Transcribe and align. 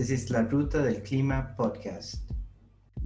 This 0.00 0.08
is 0.08 0.30
La 0.30 0.40
Ruta 0.40 0.80
del 0.80 1.02
Clima 1.02 1.54
podcast. 1.54 2.29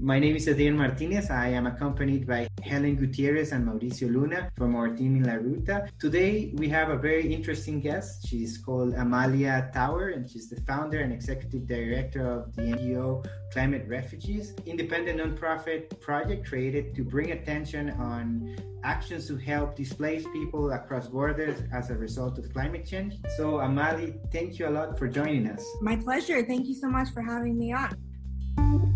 My 0.04 0.18
name 0.18 0.36
is 0.36 0.46
Adrian 0.46 0.76
Martinez. 0.76 1.30
I 1.30 1.48
am 1.48 1.66
accompanied 1.66 2.26
by 2.26 2.46
Helen 2.62 2.94
Gutierrez 2.96 3.52
and 3.52 3.66
Mauricio 3.66 4.12
Luna 4.12 4.50
from 4.54 4.76
our 4.76 4.94
team 4.94 5.16
in 5.16 5.22
La 5.22 5.36
Ruta. 5.36 5.88
Today, 5.98 6.52
we 6.56 6.68
have 6.68 6.90
a 6.90 6.98
very 6.98 7.32
interesting 7.32 7.80
guest. 7.80 8.28
She's 8.28 8.58
called 8.58 8.92
Amali 8.92 9.48
Tower, 9.72 10.10
and 10.10 10.28
she's 10.28 10.50
the 10.50 10.60
founder 10.66 11.00
and 11.00 11.10
executive 11.10 11.66
director 11.66 12.20
of 12.20 12.54
the 12.54 12.64
NGO 12.76 13.26
Climate 13.50 13.86
Refugees, 13.88 14.54
independent 14.66 15.20
nonprofit 15.20 15.98
project 16.02 16.46
created 16.46 16.94
to 16.96 17.02
bring 17.02 17.30
attention 17.32 17.92
on 17.92 18.58
actions 18.84 19.26
to 19.28 19.38
help 19.38 19.74
displaced 19.74 20.30
people 20.34 20.72
across 20.72 21.08
borders 21.08 21.62
as 21.72 21.88
a 21.88 21.94
result 21.94 22.36
of 22.38 22.52
climate 22.52 22.84
change. 22.84 23.14
So, 23.38 23.52
Amali, 23.52 24.18
thank 24.30 24.58
you 24.58 24.68
a 24.68 24.72
lot 24.78 24.98
for 24.98 25.08
joining 25.08 25.48
us. 25.48 25.64
My 25.80 25.96
pleasure. 25.96 26.44
Thank 26.44 26.66
you 26.66 26.74
so 26.74 26.90
much 26.90 27.08
for 27.14 27.22
having 27.22 27.56
me 27.56 27.72
on. 27.72 28.93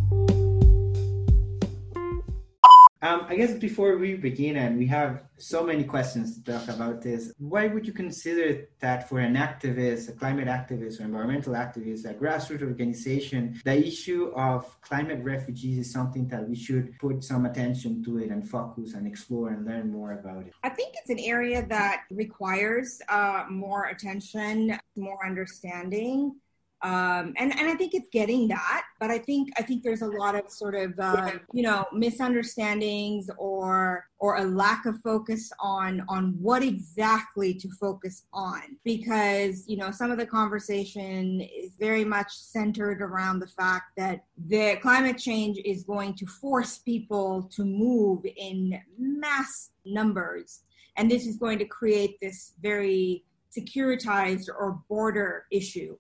Um, 3.01 3.27
I 3.29 3.37
guess 3.37 3.55
before 3.55 3.97
we 3.97 4.15
begin, 4.15 4.57
and 4.57 4.77
we 4.77 4.87
have 4.89 5.23
so 5.37 5.63
many 5.63 5.85
questions 5.85 6.35
to 6.35 6.53
talk 6.53 6.67
about 6.69 7.01
this, 7.01 7.33
why 7.39 7.69
would 7.69 7.87
you 7.87 7.93
consider 7.93 8.69
that 8.81 9.09
for 9.09 9.21
an 9.21 9.37
activist, 9.37 10.09
a 10.09 10.13
climate 10.13 10.49
activist, 10.49 10.99
or 10.99 11.05
environmental 11.05 11.53
activist, 11.53 12.11
a 12.11 12.15
grassroots 12.15 12.63
organization, 12.63 13.61
the 13.65 13.87
issue 13.87 14.33
of 14.35 14.81
climate 14.81 15.23
refugees 15.23 15.79
is 15.79 15.93
something 15.93 16.27
that 16.27 16.49
we 16.49 16.57
should 16.57 16.99
put 16.99 17.23
some 17.23 17.47
attention 17.47 18.03
to 18.03 18.19
it 18.19 18.31
and 18.31 18.49
focus 18.51 18.95
and 18.95 19.07
explore 19.07 19.51
and 19.51 19.65
learn 19.65 19.93
more 19.93 20.15
about 20.15 20.45
it? 20.45 20.53
I 20.65 20.71
think 20.71 20.95
it's 20.99 21.11
an 21.11 21.21
area 21.21 21.65
that 21.69 22.03
requires 22.11 23.01
uh, 23.09 23.45
more 23.49 23.85
attention, 23.85 24.77
more 24.97 25.25
understanding 25.25 26.35
um, 26.83 27.35
and 27.37 27.53
and 27.59 27.69
I 27.69 27.75
think 27.75 27.93
it's 27.95 28.09
getting 28.13 28.47
that, 28.49 28.85
but 29.01 29.11
I 29.11 29.19
think 29.19 29.51
I 29.59 29.63
think 29.63 29.83
there's 29.83 30.03
a 30.03 30.07
lot 30.07 30.37
of 30.37 30.49
sort 30.49 30.77
of 30.77 30.95
uh, 31.01 31.33
you 31.53 31.63
know 31.63 31.85
misunderstandings 31.93 33.29
or 33.37 34.07
or 34.21 34.37
a 34.37 34.45
lack 34.45 34.87
of 34.87 35.01
focus 35.01 35.51
on 35.59 36.05
on 36.09 36.37
what 36.41 36.63
exactly 36.63 37.53
to 37.55 37.69
focus 37.81 38.27
on 38.33 38.63
because 38.85 39.65
you 39.67 39.77
know 39.77 39.91
some 39.91 40.13
of 40.13 40.19
the 40.19 40.27
conversation 40.27 41.41
is 41.41 41.75
very 41.81 42.05
much 42.05 42.31
centered 42.31 43.03
around 43.03 43.41
the 43.41 43.49
fact 43.49 43.97
that 43.97 44.25
the 44.47 44.77
climate 44.81 45.19
change 45.19 45.59
is 45.65 45.83
going 45.83 46.15
to 46.15 46.27
force 46.27 46.79
people 46.79 47.43
to 47.53 47.65
move 47.65 48.25
in 48.37 48.81
mass 48.97 49.71
numbers, 49.85 50.63
and 50.97 51.11
this 51.11 51.27
is 51.27 51.39
going 51.39 51.59
to 51.59 51.65
create 51.65 52.21
this 52.21 52.53
very 52.63 53.25
securitized 53.51 54.49
or 54.49 54.79
border 54.89 55.47
issue 55.51 55.97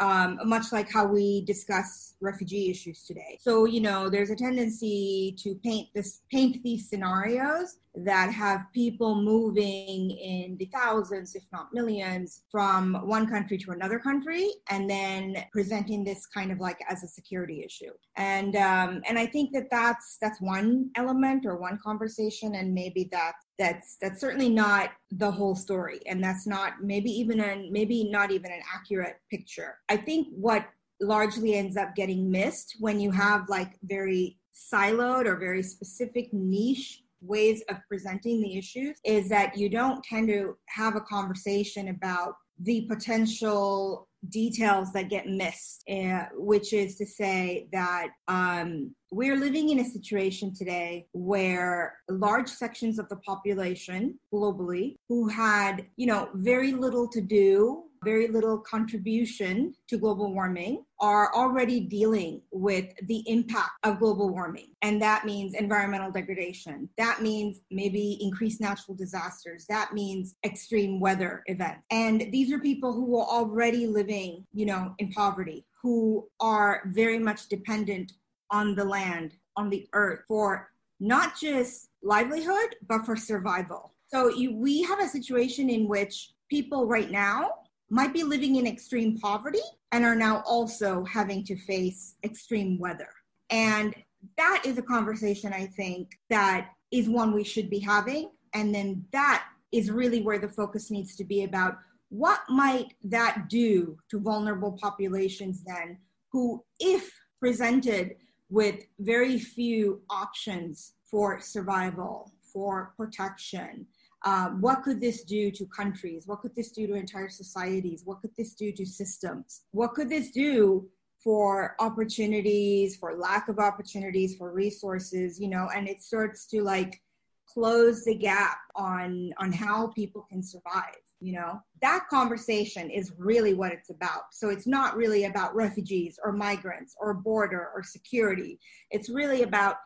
um, 0.00 0.38
much 0.44 0.72
like 0.72 0.90
how 0.90 1.06
we 1.06 1.44
discuss 1.44 2.14
refugee 2.20 2.70
issues 2.70 3.04
today. 3.04 3.38
So, 3.40 3.64
you 3.64 3.80
know, 3.80 4.08
there's 4.08 4.30
a 4.30 4.36
tendency 4.36 5.36
to 5.38 5.54
paint 5.56 5.88
this 5.94 6.22
paint 6.30 6.62
these 6.62 6.88
scenarios 6.88 7.78
that 7.94 8.30
have 8.30 8.66
people 8.74 9.14
moving 9.22 10.10
in 10.10 10.56
the 10.58 10.66
thousands, 10.66 11.34
if 11.34 11.44
not 11.52 11.72
millions, 11.72 12.42
from 12.50 12.94
one 13.06 13.26
country 13.26 13.56
to 13.56 13.70
another 13.70 13.98
country, 13.98 14.50
and 14.68 14.88
then 14.88 15.44
presenting 15.50 16.04
this 16.04 16.26
kind 16.26 16.52
of 16.52 16.60
like 16.60 16.78
as 16.90 17.02
a 17.02 17.08
security 17.08 17.62
issue. 17.64 17.92
And 18.16 18.54
um, 18.56 19.02
and 19.08 19.18
I 19.18 19.26
think 19.26 19.52
that 19.52 19.68
that's 19.70 20.18
that's 20.20 20.40
one 20.40 20.90
element 20.96 21.46
or 21.46 21.56
one 21.56 21.78
conversation, 21.82 22.56
and 22.56 22.74
maybe 22.74 23.08
that's 23.10 23.45
that's 23.58 23.96
that's 24.00 24.20
certainly 24.20 24.48
not 24.48 24.90
the 25.10 25.30
whole 25.30 25.54
story, 25.54 26.00
and 26.06 26.22
that's 26.22 26.46
not 26.46 26.82
maybe 26.82 27.10
even 27.10 27.40
an 27.40 27.70
maybe 27.72 28.08
not 28.10 28.30
even 28.30 28.52
an 28.52 28.60
accurate 28.74 29.16
picture. 29.30 29.78
I 29.88 29.96
think 29.96 30.28
what 30.32 30.66
largely 31.00 31.54
ends 31.54 31.76
up 31.76 31.94
getting 31.94 32.30
missed 32.30 32.76
when 32.80 33.00
you 33.00 33.10
have 33.10 33.48
like 33.48 33.78
very 33.82 34.38
siloed 34.54 35.26
or 35.26 35.36
very 35.36 35.62
specific 35.62 36.32
niche 36.32 37.02
ways 37.20 37.62
of 37.68 37.76
presenting 37.88 38.40
the 38.40 38.56
issues 38.56 38.98
is 39.04 39.28
that 39.28 39.56
you 39.56 39.68
don't 39.68 40.02
tend 40.04 40.28
to 40.28 40.56
have 40.68 40.96
a 40.96 41.00
conversation 41.00 41.88
about 41.88 42.34
the 42.62 42.86
potential 42.88 44.08
details 44.30 44.92
that 44.92 45.10
get 45.10 45.28
missed, 45.28 45.84
uh, 45.90 46.24
which 46.34 46.72
is 46.72 46.96
to 46.96 47.06
say 47.06 47.68
that 47.72 48.08
um, 48.28 48.94
we're 49.16 49.34
living 49.36 49.70
in 49.70 49.78
a 49.78 49.84
situation 49.84 50.54
today 50.54 51.06
where 51.14 51.96
large 52.10 52.50
sections 52.50 52.98
of 52.98 53.08
the 53.08 53.16
population 53.16 54.18
globally 54.30 54.96
who 55.08 55.26
had, 55.26 55.86
you 55.96 56.06
know, 56.06 56.28
very 56.34 56.72
little 56.72 57.08
to 57.08 57.22
do 57.22 57.84
very 58.04 58.28
little 58.28 58.58
contribution 58.58 59.74
to 59.88 59.96
global 59.98 60.32
warming 60.32 60.84
are 61.00 61.34
already 61.34 61.80
dealing 61.80 62.40
with 62.52 62.84
the 63.08 63.24
impact 63.26 63.70
of 63.82 63.98
global 63.98 64.28
warming. 64.28 64.68
And 64.82 65.02
that 65.02 65.24
means 65.24 65.54
environmental 65.54 66.12
degradation. 66.12 66.88
That 66.98 67.20
means 67.20 67.62
maybe 67.70 68.18
increased 68.20 68.60
natural 68.60 68.96
disasters. 68.96 69.64
That 69.68 69.92
means 69.92 70.36
extreme 70.44 71.00
weather 71.00 71.42
events. 71.46 71.82
And 71.90 72.28
these 72.30 72.52
are 72.52 72.60
people 72.60 72.92
who 72.92 73.18
are 73.18 73.26
already 73.26 73.88
living, 73.88 74.44
you 74.52 74.66
know, 74.66 74.94
in 74.98 75.10
poverty, 75.10 75.66
who 75.82 76.28
are 76.38 76.82
very 76.92 77.18
much 77.18 77.48
dependent 77.48 78.12
on 78.50 78.74
the 78.74 78.84
land, 78.84 79.34
on 79.56 79.70
the 79.70 79.88
earth 79.92 80.20
for 80.28 80.70
not 81.00 81.38
just 81.38 81.88
livelihood, 82.02 82.76
but 82.88 83.04
for 83.04 83.16
survival. 83.16 83.92
So 84.08 84.28
you, 84.28 84.56
we 84.56 84.82
have 84.82 85.00
a 85.00 85.08
situation 85.08 85.68
in 85.68 85.88
which 85.88 86.32
people 86.48 86.86
right 86.86 87.10
now 87.10 87.50
might 87.90 88.12
be 88.12 88.22
living 88.22 88.56
in 88.56 88.66
extreme 88.66 89.18
poverty 89.18 89.60
and 89.92 90.04
are 90.04 90.16
now 90.16 90.42
also 90.46 91.04
having 91.04 91.44
to 91.44 91.56
face 91.56 92.16
extreme 92.24 92.78
weather. 92.78 93.08
And 93.50 93.94
that 94.36 94.62
is 94.64 94.78
a 94.78 94.82
conversation 94.82 95.52
I 95.52 95.66
think 95.66 96.18
that 96.30 96.70
is 96.90 97.08
one 97.08 97.32
we 97.32 97.44
should 97.44 97.70
be 97.70 97.78
having. 97.78 98.30
And 98.54 98.74
then 98.74 99.04
that 99.12 99.46
is 99.72 99.90
really 99.90 100.22
where 100.22 100.38
the 100.38 100.48
focus 100.48 100.90
needs 100.90 101.16
to 101.16 101.24
be 101.24 101.44
about 101.44 101.76
what 102.08 102.40
might 102.48 102.94
that 103.04 103.48
do 103.48 103.98
to 104.10 104.20
vulnerable 104.20 104.78
populations 104.80 105.62
then 105.64 105.98
who, 106.30 106.64
if 106.80 107.10
presented 107.40 108.16
with 108.50 108.84
very 108.98 109.38
few 109.38 110.02
options 110.08 110.92
for 111.10 111.40
survival, 111.40 112.32
for 112.52 112.92
protection, 112.96 113.86
um, 114.24 114.60
what 114.60 114.82
could 114.82 115.00
this 115.00 115.22
do 115.24 115.50
to 115.52 115.66
countries? 115.66 116.26
What 116.26 116.40
could 116.40 116.54
this 116.54 116.72
do 116.72 116.86
to 116.86 116.94
entire 116.94 117.28
societies? 117.28 118.02
What 118.04 118.20
could 118.20 118.34
this 118.36 118.54
do 118.54 118.72
to 118.72 118.86
systems? 118.86 119.62
What 119.72 119.94
could 119.94 120.08
this 120.08 120.30
do 120.30 120.88
for 121.22 121.74
opportunities, 121.80 122.96
for 122.96 123.14
lack 123.14 123.48
of 123.48 123.58
opportunities, 123.58 124.36
for 124.36 124.52
resources, 124.52 125.40
you 125.40 125.48
know, 125.48 125.68
and 125.74 125.88
it 125.88 126.02
starts 126.02 126.46
to 126.46 126.62
like 126.62 127.00
close 127.46 128.04
the 128.04 128.14
gap 128.14 128.58
on 128.74 129.32
on 129.38 129.52
how 129.52 129.88
people 129.88 130.26
can 130.28 130.42
survive 130.42 131.05
you 131.20 131.32
know 131.32 131.60
that 131.82 132.08
conversation 132.08 132.90
is 132.90 133.12
really 133.18 133.54
what 133.54 133.72
it's 133.72 133.90
about. 133.90 134.32
So 134.32 134.50
it's 134.50 134.66
not 134.66 134.96
really 134.96 135.24
about 135.24 135.54
refugees 135.54 136.18
or 136.22 136.32
migrants 136.32 136.94
or 137.00 137.14
border 137.14 137.70
or 137.74 137.82
security. 137.82 138.58
It's 138.90 139.08
really 139.08 139.42
about 139.42 139.76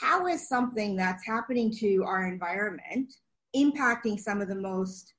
how 0.00 0.26
is 0.26 0.48
something 0.48 0.96
that's 0.96 1.26
happening 1.26 1.72
to 1.78 2.04
our 2.04 2.26
environment 2.26 3.12
impacting 3.56 4.20
some 4.20 4.42
of 4.42 4.48
the 4.48 4.54
most 4.54 5.14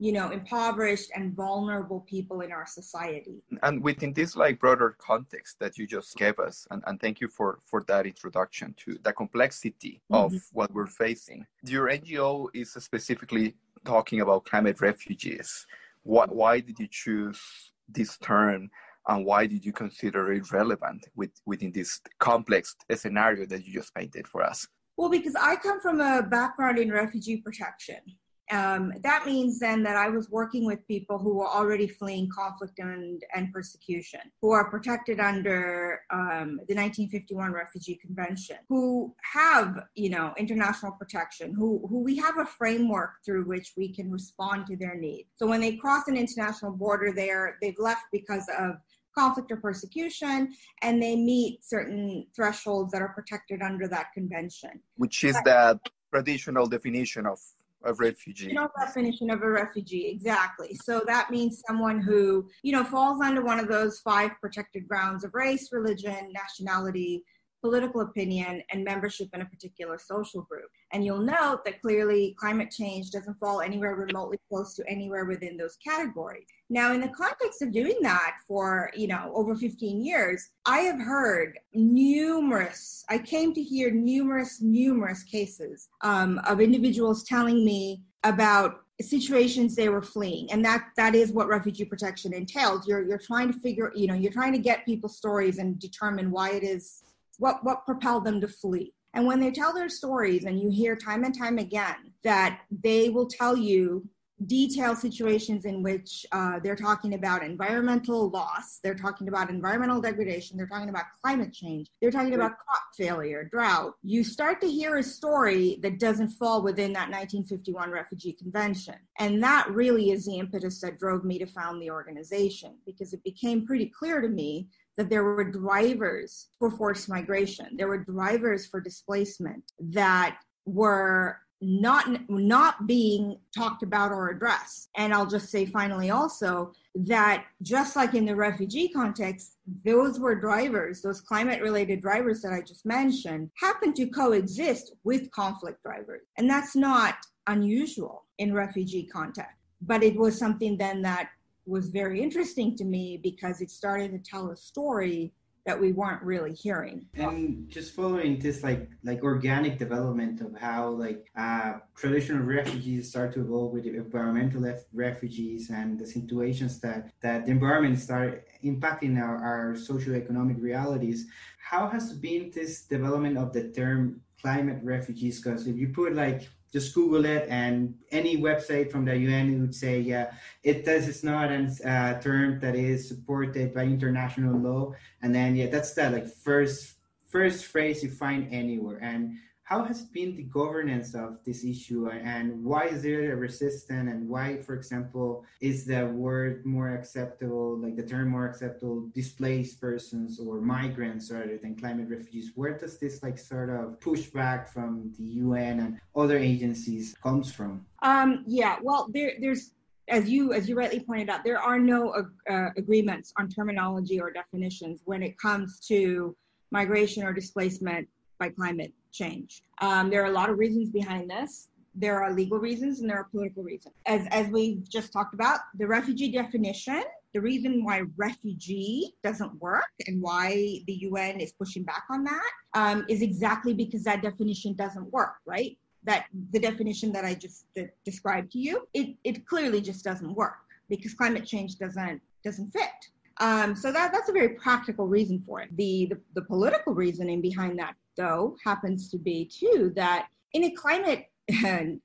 you 0.00 0.12
know 0.12 0.30
impoverished 0.30 1.10
and 1.14 1.34
vulnerable 1.34 2.00
people 2.08 2.40
in 2.40 2.52
our 2.52 2.66
society. 2.66 3.42
And 3.62 3.82
within 3.82 4.12
this 4.12 4.36
like 4.36 4.60
broader 4.60 4.96
context 4.98 5.58
that 5.60 5.76
you 5.76 5.86
just 5.86 6.16
gave 6.16 6.38
us 6.38 6.66
and, 6.70 6.82
and 6.86 7.00
thank 7.00 7.20
you 7.20 7.28
for 7.28 7.58
for 7.64 7.82
that 7.88 8.06
introduction 8.06 8.74
to 8.84 8.98
the 9.02 9.12
complexity 9.12 10.00
mm-hmm. 10.10 10.36
of 10.36 10.40
what 10.52 10.72
we're 10.72 10.86
facing 10.86 11.44
your 11.64 11.88
ngo 11.88 12.48
is 12.54 12.72
specifically 12.72 13.54
talking 13.84 14.20
about 14.20 14.44
climate 14.44 14.80
refugees 14.80 15.66
what, 16.04 16.34
why 16.34 16.60
did 16.60 16.78
you 16.78 16.88
choose 16.90 17.40
this 17.88 18.16
term 18.18 18.70
and 19.08 19.24
why 19.24 19.46
did 19.46 19.64
you 19.64 19.72
consider 19.72 20.32
it 20.32 20.50
relevant 20.52 21.06
with, 21.16 21.30
within 21.46 21.72
this 21.72 22.00
complex 22.18 22.76
scenario 22.94 23.46
that 23.46 23.64
you 23.64 23.72
just 23.72 23.94
painted 23.94 24.26
for 24.26 24.42
us 24.42 24.66
well, 24.98 25.08
because 25.08 25.36
I 25.36 25.54
come 25.54 25.80
from 25.80 26.00
a 26.00 26.24
background 26.24 26.76
in 26.76 26.90
refugee 26.90 27.36
protection. 27.36 28.00
Um, 28.50 28.92
that 29.02 29.26
means 29.26 29.58
then 29.58 29.82
that 29.82 29.96
I 29.96 30.08
was 30.08 30.30
working 30.30 30.64
with 30.64 30.86
people 30.86 31.18
who 31.18 31.34
were 31.34 31.48
already 31.48 31.86
fleeing 31.86 32.28
conflict 32.34 32.78
and, 32.78 33.22
and 33.34 33.52
persecution, 33.52 34.20
who 34.40 34.52
are 34.52 34.70
protected 34.70 35.20
under 35.20 36.00
um, 36.10 36.60
the 36.68 36.74
1951 36.74 37.52
Refugee 37.52 37.96
Convention, 37.96 38.56
who 38.68 39.14
have, 39.32 39.84
you 39.94 40.10
know, 40.10 40.32
international 40.36 40.92
protection, 40.92 41.54
who, 41.54 41.86
who 41.88 42.00
we 42.02 42.16
have 42.16 42.38
a 42.38 42.46
framework 42.46 43.12
through 43.24 43.44
which 43.44 43.72
we 43.76 43.92
can 43.92 44.10
respond 44.10 44.66
to 44.66 44.76
their 44.76 44.96
needs. 44.96 45.28
So 45.36 45.46
when 45.46 45.60
they 45.60 45.76
cross 45.76 46.08
an 46.08 46.16
international 46.16 46.72
border, 46.72 47.12
they're, 47.14 47.58
they've 47.60 47.78
left 47.78 48.04
because 48.12 48.48
of 48.58 48.76
conflict 49.18 49.50
or 49.50 49.56
persecution, 49.56 50.54
and 50.82 51.02
they 51.02 51.16
meet 51.16 51.64
certain 51.64 52.26
thresholds 52.34 52.92
that 52.92 53.02
are 53.02 53.08
protected 53.08 53.62
under 53.62 53.88
that 53.88 54.12
convention. 54.14 54.80
Which 54.96 55.24
is 55.24 55.36
but, 55.44 55.44
the 55.44 55.90
traditional 56.12 56.66
definition 56.66 57.26
of 57.26 57.38
a 57.84 57.94
refugee. 57.94 58.52
No 58.52 58.68
definition 58.78 59.30
of 59.30 59.42
a 59.42 59.48
refugee, 59.48 60.08
exactly. 60.08 60.76
So 60.82 61.02
that 61.06 61.30
means 61.30 61.62
someone 61.66 62.00
who, 62.00 62.48
you 62.62 62.72
know, 62.72 62.84
falls 62.84 63.20
under 63.20 63.42
one 63.42 63.60
of 63.60 63.68
those 63.68 64.00
five 64.00 64.32
protected 64.40 64.88
grounds 64.88 65.24
of 65.24 65.34
race, 65.34 65.68
religion, 65.72 66.32
nationality, 66.32 67.24
political 67.60 68.02
opinion, 68.02 68.62
and 68.70 68.84
membership 68.84 69.28
in 69.34 69.40
a 69.40 69.46
particular 69.46 69.98
social 69.98 70.42
group. 70.42 70.70
And 70.92 71.04
you'll 71.04 71.18
note 71.18 71.64
that 71.64 71.80
clearly 71.80 72.34
climate 72.38 72.70
change 72.70 73.10
doesn't 73.10 73.38
fall 73.38 73.60
anywhere 73.60 73.94
remotely 73.94 74.38
close 74.48 74.74
to 74.76 74.88
anywhere 74.88 75.24
within 75.24 75.56
those 75.56 75.76
categories. 75.84 76.46
Now, 76.70 76.92
in 76.92 77.00
the 77.00 77.08
context 77.08 77.62
of 77.62 77.72
doing 77.72 77.98
that 78.02 78.36
for, 78.46 78.90
you 78.94 79.08
know, 79.08 79.32
over 79.34 79.54
15 79.54 80.04
years, 80.04 80.50
I 80.66 80.80
have 80.80 81.00
heard 81.00 81.58
numerous, 81.74 83.04
I 83.08 83.18
came 83.18 83.54
to 83.54 83.62
hear 83.62 83.90
numerous, 83.90 84.60
numerous 84.60 85.22
cases 85.22 85.88
um, 86.02 86.40
of 86.46 86.60
individuals 86.60 87.24
telling 87.24 87.64
me 87.64 88.02
about 88.24 88.80
situations 89.00 89.76
they 89.76 89.88
were 89.88 90.02
fleeing 90.02 90.50
and 90.50 90.64
that 90.64 90.88
that 90.96 91.14
is 91.14 91.30
what 91.30 91.46
refugee 91.46 91.84
protection 91.84 92.34
entails 92.34 92.86
you're 92.88 93.06
you're 93.06 93.16
trying 93.16 93.50
to 93.52 93.56
figure 93.60 93.92
you 93.94 94.08
know 94.08 94.14
you're 94.14 94.32
trying 94.32 94.52
to 94.52 94.58
get 94.58 94.84
people's 94.84 95.16
stories 95.16 95.58
and 95.58 95.78
determine 95.78 96.32
why 96.32 96.50
it 96.50 96.64
is 96.64 97.04
what 97.38 97.64
what 97.64 97.84
propelled 97.86 98.24
them 98.24 98.40
to 98.40 98.48
flee 98.48 98.92
and 99.14 99.26
when 99.26 99.40
they 99.40 99.50
tell 99.50 99.72
their 99.72 99.88
stories 99.88 100.44
and 100.44 100.60
you 100.60 100.70
hear 100.70 100.94
time 100.94 101.24
and 101.24 101.36
time 101.36 101.58
again 101.58 102.12
that 102.22 102.60
they 102.70 103.08
will 103.08 103.26
tell 103.26 103.56
you 103.56 104.08
detailed 104.46 104.98
situations 104.98 105.64
in 105.64 105.82
which 105.82 106.24
uh, 106.32 106.58
they're 106.62 106.76
talking 106.76 107.14
about 107.14 107.42
environmental 107.42 108.30
loss, 108.30 108.78
they're 108.82 108.94
talking 108.94 109.28
about 109.28 109.50
environmental 109.50 110.00
degradation, 110.00 110.56
they're 110.56 110.68
talking 110.68 110.88
about 110.88 111.04
climate 111.22 111.52
change, 111.52 111.88
they're 112.00 112.10
talking 112.10 112.34
about 112.34 112.52
crop 112.58 112.82
failure, 112.96 113.48
drought. 113.50 113.94
You 114.02 114.22
start 114.22 114.60
to 114.60 114.70
hear 114.70 114.96
a 114.98 115.02
story 115.02 115.78
that 115.82 115.98
doesn't 115.98 116.30
fall 116.30 116.62
within 116.62 116.92
that 116.92 117.10
1951 117.10 117.90
Refugee 117.90 118.32
Convention. 118.32 118.94
And 119.18 119.42
that 119.42 119.68
really 119.70 120.10
is 120.10 120.26
the 120.26 120.38
impetus 120.38 120.80
that 120.80 120.98
drove 120.98 121.24
me 121.24 121.38
to 121.38 121.46
found 121.46 121.82
the 121.82 121.90
organization 121.90 122.76
because 122.86 123.12
it 123.12 123.24
became 123.24 123.66
pretty 123.66 123.86
clear 123.86 124.20
to 124.20 124.28
me 124.28 124.68
that 124.98 125.08
there 125.08 125.24
were 125.24 125.44
drivers 125.44 126.48
for 126.58 126.70
forced 126.70 127.08
migration, 127.08 127.76
there 127.76 127.88
were 127.88 128.04
drivers 128.04 128.66
for 128.66 128.80
displacement 128.80 129.72
that 129.78 130.38
were 130.66 131.38
not 131.60 132.28
not 132.28 132.86
being 132.86 133.38
talked 133.56 133.82
about 133.82 134.12
or 134.12 134.28
addressed. 134.28 134.90
And 134.96 135.12
i'll 135.12 135.26
just 135.26 135.50
say 135.50 135.66
finally 135.66 136.10
also 136.10 136.72
that 136.94 137.46
just 137.62 137.96
like 137.96 138.14
in 138.14 138.26
the 138.26 138.36
refugee 138.36 138.88
context 138.88 139.56
those 139.84 140.20
were 140.20 140.36
drivers 140.36 141.02
those 141.02 141.20
climate 141.20 141.60
related 141.60 142.00
drivers 142.00 142.42
that 142.42 142.52
i 142.52 142.60
just 142.60 142.86
mentioned 142.86 143.50
happen 143.56 143.92
to 143.94 144.06
coexist 144.06 144.92
with 145.02 145.30
conflict 145.32 145.82
drivers. 145.82 146.22
And 146.36 146.48
that's 146.48 146.76
not 146.76 147.16
unusual 147.48 148.24
in 148.38 148.54
refugee 148.54 149.06
context. 149.06 149.56
But 149.80 150.02
it 150.02 150.16
was 150.16 150.38
something 150.38 150.76
then 150.76 151.02
that 151.02 151.30
was 151.68 151.88
very 151.88 152.20
interesting 152.22 152.76
to 152.76 152.84
me 152.84 153.18
because 153.22 153.60
it 153.60 153.70
started 153.70 154.10
to 154.12 154.18
tell 154.18 154.50
a 154.50 154.56
story 154.56 155.32
that 155.68 155.78
we 155.78 155.92
weren't 155.92 156.22
really 156.22 156.54
hearing. 156.54 157.04
And 157.12 157.68
just 157.68 157.94
following 157.94 158.38
this 158.38 158.62
like 158.62 158.88
like 159.04 159.22
organic 159.22 159.78
development 159.78 160.40
of 160.40 160.56
how 160.58 160.88
like 160.88 161.30
uh, 161.36 161.74
traditional 161.94 162.42
refugees 162.42 163.10
start 163.10 163.34
to 163.34 163.40
evolve 163.42 163.72
with 163.74 163.84
environmental 163.84 164.62
refugees 164.94 165.68
and 165.68 165.98
the 165.98 166.06
situations 166.06 166.80
that 166.80 167.10
that 167.20 167.44
the 167.44 167.50
environment 167.50 167.98
start 167.98 168.46
impacting 168.64 169.20
our, 169.20 169.36
our 169.50 169.74
socioeconomic 169.74 170.58
realities. 170.58 171.26
How 171.70 171.86
has 171.88 172.14
been 172.14 172.50
this 172.50 172.84
development 172.96 173.36
of 173.36 173.52
the 173.52 173.64
term 173.68 174.22
climate 174.40 174.80
refugees? 174.82 175.42
Because 175.42 175.66
if 175.66 175.76
you 175.76 175.88
put 175.88 176.14
like 176.14 176.48
just 176.72 176.94
Google 176.94 177.24
it, 177.24 177.46
and 177.48 177.94
any 178.10 178.36
website 178.36 178.90
from 178.90 179.04
the 179.04 179.16
UN 179.16 179.60
would 179.60 179.74
say, 179.74 180.00
yeah, 180.00 180.32
it 180.62 180.84
does. 180.84 181.08
It's 181.08 181.24
not 181.24 181.50
a 181.50 181.68
uh, 181.84 182.20
term 182.20 182.60
that 182.60 182.74
is 182.74 183.08
supported 183.08 183.74
by 183.74 183.84
international 183.84 184.58
law. 184.58 184.94
And 185.22 185.34
then, 185.34 185.56
yeah, 185.56 185.66
that's 185.66 185.94
the 185.94 186.10
like 186.10 186.28
first 186.28 186.94
first 187.26 187.66
phrase 187.66 188.02
you 188.02 188.10
find 188.10 188.48
anywhere. 188.52 188.98
And 189.02 189.38
how 189.68 189.84
has 189.84 190.02
been 190.02 190.34
the 190.34 190.44
governance 190.44 191.14
of 191.14 191.44
this 191.44 191.62
issue 191.62 192.08
and 192.08 192.64
why 192.64 192.84
is 192.86 193.02
there 193.02 193.34
a 193.34 193.36
resistance 193.36 194.10
and 194.10 194.26
why 194.26 194.56
for 194.56 194.74
example 194.74 195.44
is 195.60 195.84
the 195.84 196.06
word 196.06 196.64
more 196.64 196.94
acceptable 196.94 197.76
like 197.76 197.94
the 197.94 198.02
term 198.02 198.28
more 198.30 198.46
acceptable 198.46 199.10
displaced 199.14 199.78
persons 199.78 200.40
or 200.40 200.62
migrants 200.62 201.30
rather 201.30 201.58
than 201.58 201.76
climate 201.76 202.08
refugees? 202.08 202.52
Where 202.54 202.78
does 202.78 202.96
this 202.96 203.22
like 203.22 203.36
sort 203.36 203.68
of 203.68 204.00
pushback 204.00 204.68
from 204.68 205.12
the 205.18 205.26
un 205.42 205.80
and 205.80 206.00
other 206.16 206.38
agencies 206.38 207.14
comes 207.22 207.52
from? 207.52 207.84
Um, 208.02 208.44
yeah 208.46 208.76
well 208.82 209.10
there, 209.12 209.32
there's 209.38 209.72
as 210.08 210.30
you 210.30 210.54
as 210.54 210.66
you 210.66 210.76
rightly 210.76 211.00
pointed 211.00 211.28
out 211.28 211.44
there 211.44 211.60
are 211.60 211.78
no 211.78 212.14
uh, 212.48 212.68
agreements 212.78 213.34
on 213.36 213.50
terminology 213.50 214.18
or 214.18 214.30
definitions 214.30 215.02
when 215.04 215.22
it 215.22 215.36
comes 215.36 215.78
to 215.88 216.34
migration 216.70 217.22
or 217.22 217.34
displacement 217.34 218.08
by 218.38 218.48
climate 218.48 218.94
change. 219.12 219.62
Um, 219.80 220.10
there 220.10 220.22
are 220.22 220.26
a 220.30 220.32
lot 220.32 220.50
of 220.50 220.58
reasons 220.58 220.90
behind 220.90 221.30
this. 221.30 221.68
There 221.94 222.22
are 222.22 222.32
legal 222.32 222.58
reasons 222.58 223.00
and 223.00 223.10
there 223.10 223.18
are 223.18 223.24
political 223.24 223.62
reasons. 223.62 223.94
As, 224.06 224.26
as 224.30 224.48
we 224.48 224.80
just 224.88 225.12
talked 225.12 225.34
about, 225.34 225.60
the 225.78 225.86
refugee 225.86 226.30
definition, 226.30 227.02
the 227.34 227.40
reason 227.40 227.84
why 227.84 228.02
refugee 228.16 229.14
doesn't 229.22 229.60
work 229.60 229.90
and 230.06 230.20
why 230.22 230.80
the 230.86 230.94
UN 231.00 231.40
is 231.40 231.52
pushing 231.52 231.82
back 231.82 232.04
on 232.10 232.24
that 232.24 232.50
um, 232.74 233.04
is 233.08 233.22
exactly 233.22 233.74
because 233.74 234.04
that 234.04 234.22
definition 234.22 234.74
doesn't 234.74 235.12
work, 235.12 235.34
right? 235.44 235.76
That 236.04 236.26
the 236.52 236.60
definition 236.60 237.12
that 237.12 237.24
I 237.24 237.34
just 237.34 237.66
described 238.04 238.52
to 238.52 238.58
you, 238.58 238.86
it, 238.94 239.16
it 239.24 239.46
clearly 239.46 239.80
just 239.80 240.04
doesn't 240.04 240.34
work 240.34 240.56
because 240.88 241.14
climate 241.14 241.46
change 241.46 241.76
doesn't 241.76 242.22
doesn't 242.44 242.70
fit. 242.72 243.10
Um, 243.40 243.76
so 243.76 243.92
that, 243.92 244.12
that's 244.12 244.28
a 244.28 244.32
very 244.32 244.50
practical 244.50 245.06
reason 245.06 245.42
for 245.46 245.60
it. 245.60 245.68
The, 245.76 246.06
the, 246.10 246.18
the 246.34 246.42
political 246.42 246.94
reasoning 246.94 247.40
behind 247.40 247.78
that 247.78 247.94
though, 248.18 248.56
happens 248.64 249.08
to 249.10 249.18
be 249.18 249.46
too 249.46 249.92
that 249.96 250.26
in 250.52 250.64
a 250.64 250.70
climate, 250.72 251.26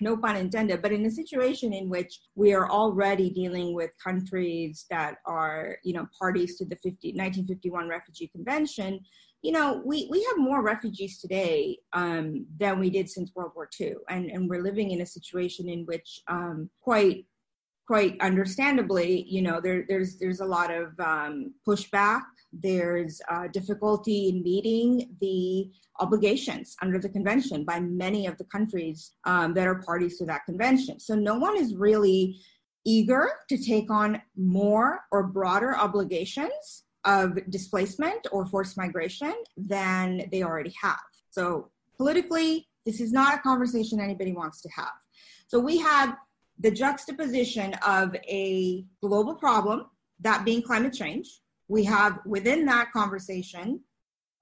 no 0.00 0.16
pun 0.16 0.36
intended, 0.36 0.82
but 0.82 0.90
in 0.90 1.06
a 1.06 1.10
situation 1.10 1.72
in 1.72 1.88
which 1.88 2.18
we 2.34 2.52
are 2.52 2.68
already 2.68 3.30
dealing 3.30 3.74
with 3.74 3.90
countries 4.02 4.86
that 4.90 5.18
are, 5.26 5.76
you 5.84 5.92
know, 5.92 6.08
parties 6.18 6.56
to 6.58 6.64
the 6.64 6.74
50, 6.76 7.10
1951 7.10 7.88
Refugee 7.88 8.28
Convention, 8.28 8.98
you 9.42 9.52
know, 9.52 9.80
we, 9.84 10.08
we 10.10 10.22
have 10.24 10.38
more 10.38 10.62
refugees 10.62 11.20
today 11.20 11.78
um, 11.92 12.46
than 12.58 12.78
we 12.78 12.90
did 12.90 13.08
since 13.08 13.30
World 13.34 13.52
War 13.54 13.68
II. 13.80 13.94
And, 14.08 14.30
and 14.30 14.50
we're 14.50 14.62
living 14.62 14.90
in 14.90 15.00
a 15.00 15.06
situation 15.06 15.68
in 15.68 15.86
which 15.86 16.22
um, 16.28 16.68
quite 16.80 17.26
quite 17.90 18.16
understandably, 18.20 19.26
you 19.28 19.42
know, 19.42 19.60
there, 19.60 19.84
there's 19.88 20.16
there's 20.16 20.38
a 20.38 20.44
lot 20.44 20.72
of 20.72 20.88
um, 21.00 21.52
pushback. 21.66 22.22
There's 22.52 23.20
uh, 23.30 23.48
difficulty 23.48 24.28
in 24.28 24.42
meeting 24.42 25.16
the 25.20 25.70
obligations 26.00 26.76
under 26.82 26.98
the 26.98 27.08
convention 27.08 27.64
by 27.64 27.80
many 27.80 28.26
of 28.26 28.36
the 28.38 28.44
countries 28.44 29.12
um, 29.24 29.54
that 29.54 29.66
are 29.66 29.82
parties 29.82 30.18
to 30.18 30.26
that 30.26 30.44
convention. 30.46 30.98
So 30.98 31.14
no 31.14 31.38
one 31.38 31.56
is 31.56 31.74
really 31.74 32.40
eager 32.84 33.30
to 33.48 33.58
take 33.58 33.90
on 33.90 34.20
more 34.36 35.00
or 35.12 35.24
broader 35.24 35.76
obligations 35.76 36.84
of 37.04 37.38
displacement 37.50 38.26
or 38.32 38.46
forced 38.46 38.76
migration 38.76 39.34
than 39.56 40.28
they 40.32 40.42
already 40.42 40.74
have. 40.80 40.98
So 41.30 41.70
politically, 41.96 42.68
this 42.86 43.00
is 43.00 43.12
not 43.12 43.34
a 43.34 43.38
conversation 43.38 44.00
anybody 44.00 44.32
wants 44.32 44.60
to 44.62 44.68
have. 44.74 44.92
So 45.46 45.58
we 45.58 45.78
have 45.78 46.16
the 46.58 46.70
juxtaposition 46.70 47.74
of 47.86 48.14
a 48.28 48.84
global 49.02 49.34
problem, 49.34 49.86
that 50.20 50.44
being 50.44 50.62
climate 50.62 50.92
change. 50.92 51.40
We 51.70 51.84
have 51.84 52.18
within 52.26 52.66
that 52.66 52.90
conversation 52.90 53.80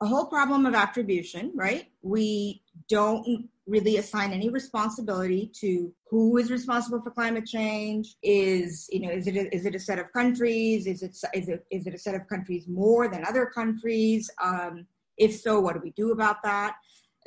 a 0.01 0.07
whole 0.07 0.27
problem 0.27 0.65
of 0.65 0.75
attribution, 0.75 1.53
right? 1.55 1.89
We 2.01 2.63
don't 2.89 3.51
really 3.67 3.99
assign 3.99 4.33
any 4.33 4.49
responsibility 4.49 5.53
to 5.61 5.93
who 6.11 6.39
is 6.39 6.51
responsible 6.51 7.03
for 7.03 7.11
climate 7.11 7.45
change. 7.45 8.17
Is 8.23 8.89
you 8.91 9.01
know 9.01 9.11
is 9.11 9.27
it 9.27 9.37
a, 9.37 9.55
is 9.55 9.67
it 9.67 9.75
a 9.75 9.79
set 9.79 9.99
of 9.99 10.11
countries? 10.15 10.87
Is 10.87 11.03
it 11.03 11.15
is 11.35 11.49
it 11.51 11.67
is 11.71 11.87
it 11.87 11.95
a 11.95 11.99
set 11.99 12.15
of 12.15 12.27
countries 12.29 12.67
more 12.67 13.09
than 13.09 13.27
other 13.27 13.45
countries? 13.45 14.31
Um, 14.43 14.87
if 15.19 15.37
so, 15.37 15.61
what 15.61 15.75
do 15.75 15.81
we 15.85 15.91
do 15.91 16.13
about 16.13 16.43
that? 16.45 16.77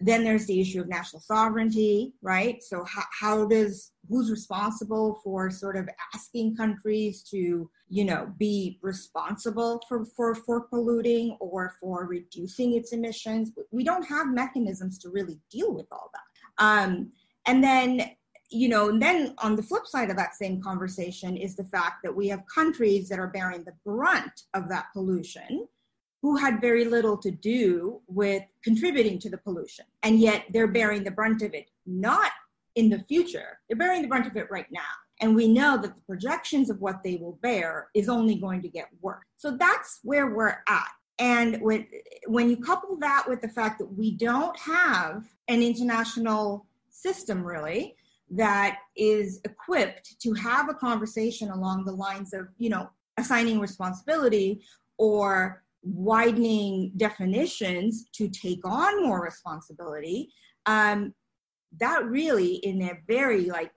Then 0.01 0.23
there's 0.23 0.45
the 0.45 0.59
issue 0.59 0.81
of 0.81 0.89
national 0.89 1.21
sovereignty, 1.21 2.13
right? 2.21 2.61
So 2.63 2.83
how, 2.85 3.03
how 3.19 3.45
does 3.45 3.91
who's 4.09 4.31
responsible 4.31 5.21
for 5.23 5.49
sort 5.49 5.77
of 5.77 5.87
asking 6.13 6.55
countries 6.55 7.23
to, 7.31 7.69
you 7.89 8.05
know, 8.05 8.33
be 8.37 8.79
responsible 8.81 9.81
for 9.87 10.05
for 10.05 10.35
for 10.35 10.61
polluting 10.67 11.37
or 11.39 11.73
for 11.79 12.05
reducing 12.05 12.73
its 12.73 12.93
emissions? 12.93 13.51
We 13.71 13.83
don't 13.83 14.05
have 14.07 14.27
mechanisms 14.27 14.97
to 14.99 15.09
really 15.09 15.39
deal 15.51 15.73
with 15.73 15.87
all 15.91 16.09
that. 16.13 16.63
Um, 16.63 17.11
and 17.45 17.63
then 17.63 18.11
you 18.53 18.67
know, 18.67 18.89
and 18.89 19.01
then 19.01 19.33
on 19.37 19.55
the 19.55 19.63
flip 19.63 19.87
side 19.87 20.09
of 20.09 20.17
that 20.17 20.35
same 20.35 20.61
conversation 20.61 21.37
is 21.37 21.55
the 21.55 21.63
fact 21.63 22.03
that 22.03 22.13
we 22.13 22.27
have 22.27 22.43
countries 22.53 23.07
that 23.07 23.17
are 23.17 23.29
bearing 23.29 23.63
the 23.63 23.73
brunt 23.85 24.41
of 24.53 24.67
that 24.67 24.87
pollution 24.93 25.65
who 26.21 26.37
had 26.37 26.61
very 26.61 26.85
little 26.85 27.17
to 27.17 27.31
do 27.31 27.99
with 28.07 28.43
contributing 28.63 29.17
to 29.19 29.29
the 29.29 29.37
pollution. 29.37 29.85
And 30.03 30.19
yet 30.19 30.45
they're 30.51 30.67
bearing 30.67 31.03
the 31.03 31.11
brunt 31.11 31.41
of 31.41 31.53
it, 31.53 31.69
not 31.85 32.31
in 32.75 32.89
the 32.89 32.99
future. 33.07 33.59
They're 33.67 33.77
bearing 33.77 34.03
the 34.03 34.07
brunt 34.07 34.27
of 34.27 34.35
it 34.37 34.49
right 34.51 34.67
now. 34.71 34.81
And 35.19 35.35
we 35.35 35.47
know 35.47 35.77
that 35.77 35.95
the 35.95 36.01
projections 36.07 36.69
of 36.69 36.79
what 36.79 37.03
they 37.03 37.15
will 37.15 37.37
bear 37.41 37.89
is 37.93 38.09
only 38.09 38.35
going 38.35 38.61
to 38.63 38.69
get 38.69 38.87
worse. 39.01 39.23
So 39.37 39.57
that's 39.57 39.99
where 40.03 40.27
we're 40.27 40.57
at. 40.67 40.89
And 41.19 41.61
when, 41.61 41.87
when 42.27 42.49
you 42.49 42.57
couple 42.57 42.97
that 42.97 43.25
with 43.27 43.41
the 43.41 43.49
fact 43.49 43.77
that 43.79 43.85
we 43.85 44.11
don't 44.11 44.57
have 44.57 45.23
an 45.47 45.61
international 45.61 46.65
system 46.89 47.43
really 47.43 47.95
that 48.31 48.79
is 48.95 49.41
equipped 49.43 50.19
to 50.21 50.33
have 50.33 50.69
a 50.69 50.73
conversation 50.73 51.49
along 51.49 51.85
the 51.85 51.91
lines 51.91 52.33
of, 52.33 52.47
you 52.57 52.69
know, 52.69 52.89
assigning 53.17 53.59
responsibility 53.59 54.61
or 54.97 55.63
widening 55.83 56.91
definitions 56.97 58.05
to 58.13 58.29
take 58.29 58.61
on 58.65 59.03
more 59.03 59.21
responsibility, 59.23 60.29
um, 60.65 61.13
that 61.79 62.05
really, 62.05 62.55
in 62.55 62.81
a 62.83 62.97
very 63.07 63.45
like 63.45 63.71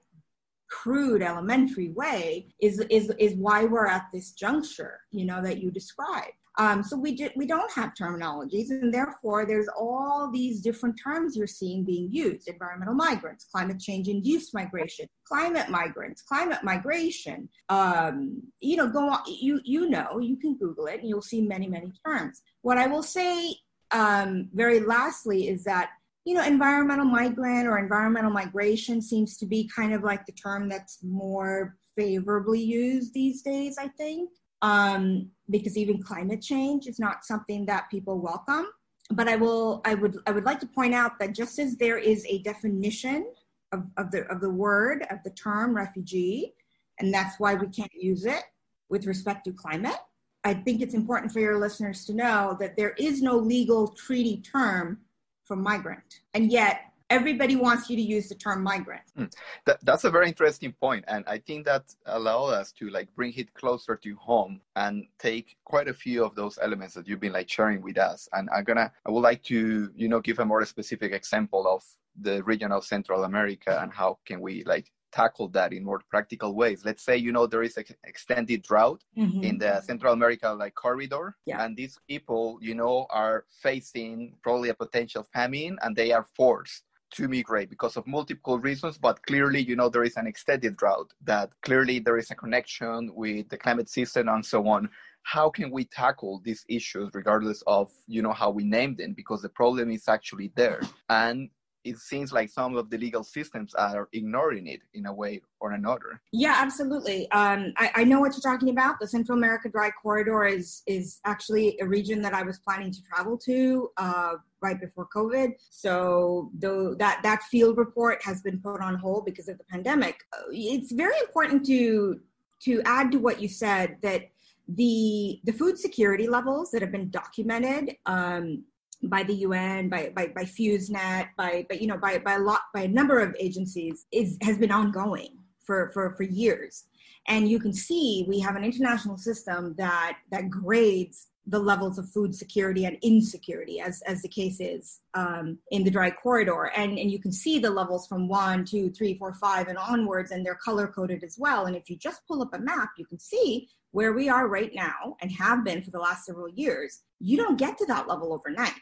crude 0.71 1.23
elementary 1.23 1.91
way, 1.91 2.49
is 2.61 2.81
is 2.91 3.13
is 3.19 3.35
why 3.35 3.65
we're 3.65 3.87
at 3.87 4.07
this 4.13 4.33
juncture, 4.33 5.01
you 5.13 5.25
know, 5.25 5.43
that 5.43 5.59
you 5.63 5.71
described. 5.71 6.33
Um, 6.57 6.85
so 6.85 6.97
we, 6.97 7.29
we 7.35 7.47
don't 7.47 7.73
have 7.73 7.95
terminologies, 8.01 8.71
and 8.71 8.95
therefore 8.95 9.45
there's 9.45 9.69
all 9.77 10.31
these 10.33 10.61
different 10.61 10.99
terms 11.03 11.37
you're 11.37 11.47
seeing 11.47 11.85
being 11.85 12.11
used: 12.13 12.49
environmental 12.49 12.95
migrants, 12.95 13.47
climate 13.51 13.81
change-induced 13.81 14.55
migration, 14.55 15.07
climate 15.27 15.69
migrants, 15.69 16.23
climate 16.23 16.63
migration. 16.63 17.49
Um, 17.69 18.43
you 18.61 18.77
know, 18.77 18.89
go 18.89 19.09
on. 19.09 19.21
You 19.27 19.61
you 19.65 19.89
know, 19.89 20.19
you 20.19 20.37
can 20.37 20.57
Google 20.57 20.87
it, 20.87 21.01
and 21.01 21.09
you'll 21.09 21.23
see 21.23 21.43
many 21.43 21.67
many 21.67 21.93
terms. 22.07 22.43
What 22.63 22.79
I 22.79 22.87
will 22.87 23.03
say 23.03 23.57
um, 23.91 24.49
very 24.53 24.81
lastly 24.81 25.49
is 25.49 25.65
that 25.65 25.91
you 26.25 26.35
know, 26.35 26.43
environmental 26.43 27.05
migrant 27.05 27.69
or 27.69 27.79
environmental 27.79 28.31
migration 28.31 29.03
seems 29.03 29.37
to 29.37 29.45
be 29.45 29.71
kind 29.75 29.93
of 29.93 30.03
like 30.03 30.25
the 30.25 30.33
term 30.33 30.71
that's 30.71 31.01
more 31.03 31.77
favorably 31.97 32.63
used 32.63 33.13
these 33.13 33.43
days, 33.43 33.77
I 33.79 33.89
think 33.89 34.31
um, 34.65 35.31
because 35.51 35.77
even 35.77 36.03
climate 36.03 36.41
change 36.41 36.87
is 36.87 36.99
not 36.99 37.23
something 37.23 37.67
that 37.67 37.91
people 37.91 38.19
welcome. 38.19 38.67
But 39.11 39.29
I 39.29 39.37
will, 39.37 39.83
I 39.85 39.93
would, 39.93 40.17
I 40.27 40.31
would 40.31 40.45
like 40.45 40.59
to 40.61 40.67
point 40.67 40.95
out 40.95 41.19
that 41.19 41.35
just 41.35 41.59
as 41.59 41.77
there 41.77 41.99
is 41.99 42.25
a 42.27 42.39
definition 42.39 43.31
of, 43.73 43.85
of 43.99 44.11
the 44.11 44.23
of 44.29 44.41
the 44.41 44.49
word 44.49 45.07
of 45.11 45.19
the 45.23 45.31
term 45.31 45.77
refugee, 45.77 46.55
and 46.99 47.13
that's 47.13 47.39
why 47.39 47.55
we 47.55 47.67
can't 47.67 47.93
use 47.93 48.25
it 48.25 48.43
with 48.89 49.07
respect 49.07 49.45
to 49.45 49.53
climate. 49.53 49.99
I 50.45 50.55
think 50.55 50.81
it's 50.81 50.95
important 50.95 51.33
for 51.33 51.41
your 51.41 51.59
listeners 51.59 52.07
to 52.07 52.15
know 52.15 52.57
that 52.61 52.77
there 52.77 52.95
is 52.97 53.21
no 53.21 53.37
legal 53.37 53.89
treaty 53.89 54.39
term 54.39 55.01
for 55.45 55.57
migrant, 55.57 56.21
and 56.33 56.51
yet 56.51 56.94
everybody 57.11 57.57
wants 57.57 57.91
you 57.91 57.97
to 57.97 58.03
use 58.03 58.29
the 58.29 58.35
term 58.35 58.63
migrant. 58.63 59.03
Mm. 59.19 59.33
That, 59.67 59.79
that's 59.85 60.05
a 60.05 60.11
very 60.11 60.29
interesting 60.29 60.73
point, 60.73 61.05
and 61.09 61.25
I 61.27 61.39
think 61.39 61.67
that 61.67 61.95
allowed 62.07 62.51
us 62.51 62.73
to 62.73 62.91
like 62.91 63.15
bring 63.15 63.33
it 63.35 63.53
closer 63.55 63.97
to 63.97 64.17
home 64.17 64.61
and 64.77 65.07
take 65.19 65.57
quite 65.65 65.89
a 65.89 65.95
few 65.95 66.25
of 66.25 66.35
those 66.35 66.59
elements 66.61 66.95
that 66.95 67.07
you've 67.07 67.21
been 67.21 67.33
like 67.33 67.51
sharing 67.51 67.83
with 67.83 67.99
us. 67.99 68.29
And 68.33 68.49
I'm 68.55 68.65
gonna, 68.65 68.93
I 69.07 69.11
would 69.11 69.21
like 69.21 69.43
to, 69.45 69.91
you 69.95 70.09
know, 70.09 70.21
give 70.21 70.39
a 70.39 70.45
more 70.45 70.65
specific 70.65 71.13
example 71.13 71.67
of 71.67 71.85
the 72.21 72.43
region 72.45 72.73
of 72.73 72.85
Central 72.85 73.25
America 73.25 73.79
and 73.83 73.93
how 73.93 74.19
can 74.25 74.41
we 74.41 74.65
like 74.65 74.91
tackle 75.15 75.49
that 75.49 75.73
in 75.73 75.85
more 75.85 76.01
practical 76.11 76.57
ways 76.57 76.85
let's 76.85 77.05
say 77.05 77.17
you 77.17 77.31
know 77.31 77.47
there 77.47 77.63
is 77.63 77.77
an 77.77 77.85
extended 78.03 78.63
drought 78.63 79.01
mm-hmm. 79.17 79.45
in 79.45 79.57
the 79.59 79.81
central 79.83 80.13
america 80.13 80.53
like 80.53 80.75
corridor 80.75 81.37
yeah. 81.47 81.65
and 81.65 81.77
these 81.77 82.01
people 82.09 82.59
you 82.61 82.75
know 82.75 83.07
are 83.11 83.45
facing 83.63 84.35
probably 84.43 84.71
a 84.71 84.75
potential 84.75 85.25
famine 85.33 85.79
and 85.83 85.95
they 85.95 86.11
are 86.11 86.27
forced 86.35 86.83
to 87.15 87.29
migrate 87.29 87.71
because 87.71 87.97
of 87.97 88.07
multiple 88.07 88.59
reasons, 88.59 88.99
but 88.99 89.23
clearly, 89.27 89.61
you 89.61 89.77
know, 89.77 89.89
there 89.89 90.05
is 90.05 90.17
an 90.17 90.27
extended 90.27 90.77
drought 90.77 91.13
that 91.23 91.51
clearly 91.63 91.99
there 91.99 92.19
is 92.19 92.31
a 92.31 92.35
connection 92.35 93.11
with 93.15 93.49
the 93.49 93.57
climate 93.57 93.89
system 93.89 94.29
and 94.29 94.45
so 94.45 94.67
on. 94.69 94.89
How 95.23 95.49
can 95.49 95.71
we 95.71 95.85
tackle 95.85 96.43
these 96.45 96.65
issues 96.69 97.11
regardless 97.15 97.63
of, 97.67 97.91
you 98.07 98.21
know, 98.21 98.33
how 98.33 98.51
we 98.51 98.65
name 98.65 98.97
them? 98.97 99.15
Because 99.15 99.43
the 99.43 99.49
problem 99.49 99.91
is 99.91 100.09
actually 100.09 100.53
there. 100.55 100.81
And 101.09 101.49
it 101.85 101.99
seems 101.99 102.33
like 102.33 102.49
some 102.49 102.77
of 102.77 102.91
the 102.91 102.99
legal 102.99 103.23
systems 103.23 103.75
are 103.75 104.09
ignoring 104.13 104.67
it 104.67 104.81
in 104.95 105.07
a 105.07 105.13
way 105.13 105.41
or 105.61 105.73
another. 105.73 106.21
Yeah, 106.33 106.57
absolutely. 106.59 107.31
Um, 107.31 107.73
I, 107.77 107.91
I, 107.97 108.05
know 108.05 108.21
what 108.21 108.33
you're 108.33 108.53
talking 108.53 108.71
about. 108.71 108.99
The 109.01 109.07
Central 109.07 109.37
America 109.37 109.69
Dry 109.69 109.91
Corridor 109.91 110.45
is 110.47 110.83
is 110.87 111.21
actually 111.25 111.79
a 111.81 111.87
region 111.87 112.23
that 112.23 112.35
I 112.35 112.43
was 112.43 112.59
planning 112.59 112.91
to 112.91 113.03
travel 113.03 113.37
to 113.39 113.91
uh, 113.99 114.35
right 114.63 114.81
before 114.81 115.07
COVID. 115.15 115.53
So 115.71 116.51
though 116.59 116.95
that 116.95 117.21
that 117.23 117.43
field 117.45 117.77
report 117.77 118.23
has 118.25 118.41
been 118.41 118.61
put 118.61 118.81
on 118.81 118.97
hold 118.97 119.27
because 119.27 119.49
of 119.49 119.59
the 119.59 119.65
pandemic, 119.65 120.17
it's 120.51 120.93
very 120.93 121.19
important 121.21 121.65
to 121.67 122.21
to 122.63 122.83
add 122.87 123.13
to 123.13 123.19
what 123.19 123.41
you 123.41 123.49
said 123.49 123.99
that 124.03 124.31
the 124.69 125.41
the 125.45 125.53
food 125.53 125.79
security 125.79 126.27
levels 126.27 126.71
that 126.71 126.81
have 126.81 126.93
been 126.93 127.11
documented 127.11 127.97
um, 128.07 128.65
by 129.09 129.23
the 129.23 129.35
UN, 129.35 129.89
by 129.89 130.13
by, 130.15 130.29
by 130.29 130.45
FEWS 130.45 130.91
NET, 130.91 131.29
by 131.37 131.67
but 131.69 131.81
you 131.81 131.87
know 131.87 131.99
by 131.99 132.19
by 132.19 132.35
a 132.35 132.41
lot 132.41 132.63
by 132.73 132.83
a 132.83 132.89
number 132.89 133.21
of 133.21 133.35
agencies 133.39 134.07
is 134.13 134.37
has 134.43 134.59
been 134.59 134.73
ongoing 134.73 135.39
for 135.65 135.91
for 135.93 136.15
for 136.17 136.23
years. 136.23 136.85
And 137.27 137.49
you 137.49 137.59
can 137.59 137.73
see 137.73 138.27
we 138.29 138.39
have 138.41 138.57
an 138.57 138.65
international 138.65 139.17
system 139.17 139.75
that 139.79 140.19
that 140.31 140.51
grades 140.51 141.29
the 141.47 141.59
levels 141.59 141.99
of 141.99 142.09
food 142.09 142.35
security 142.35 142.87
and 142.87 142.97
insecurity, 143.03 143.81
as, 143.81 144.01
as 144.07 144.23
the 144.23 144.29
case 144.29 144.61
is 144.61 145.01
um, 145.13 145.59
in 145.71 145.85
the 145.85 145.91
dry 145.91 146.11
corridor. 146.11 146.73
And, 146.75 146.99
and 146.99 147.11
you 147.11 147.21
can 147.21 147.33
see 147.33 147.59
the 147.59 147.71
levels 147.71 148.07
from 148.07 148.29
one, 148.29 148.65
two, 148.65 148.91
three, 148.91 149.19
four, 149.19 149.35
five, 149.35 149.69
and 149.69 149.77
onwards, 149.77 150.31
and 150.31 150.45
they're 150.45 150.55
color 150.55 150.87
coded 150.87 151.23
as 151.23 151.37
well. 151.39 151.67
And 151.67 151.77
if 151.77 151.91
you 151.91 151.97
just 151.97 152.27
pull 152.27 152.41
up 152.41 152.55
a 152.55 152.59
map, 152.59 152.91
you 152.97 153.05
can 153.05 153.19
see 153.19 153.69
where 153.95 154.13
we 154.13 154.29
are 154.29 154.49
right 154.49 154.73
now 154.75 155.17
and 155.21 155.31
have 155.31 155.65
been 155.65 155.81
for 155.81 155.91
the 155.91 155.99
last 156.01 156.27
several 156.27 156.49
years. 156.49 157.03
You 157.21 157.37
don't 157.37 157.57
get 157.57 157.79
to 157.79 157.87
that 157.87 158.09
level 158.09 158.33
overnight 158.33 158.73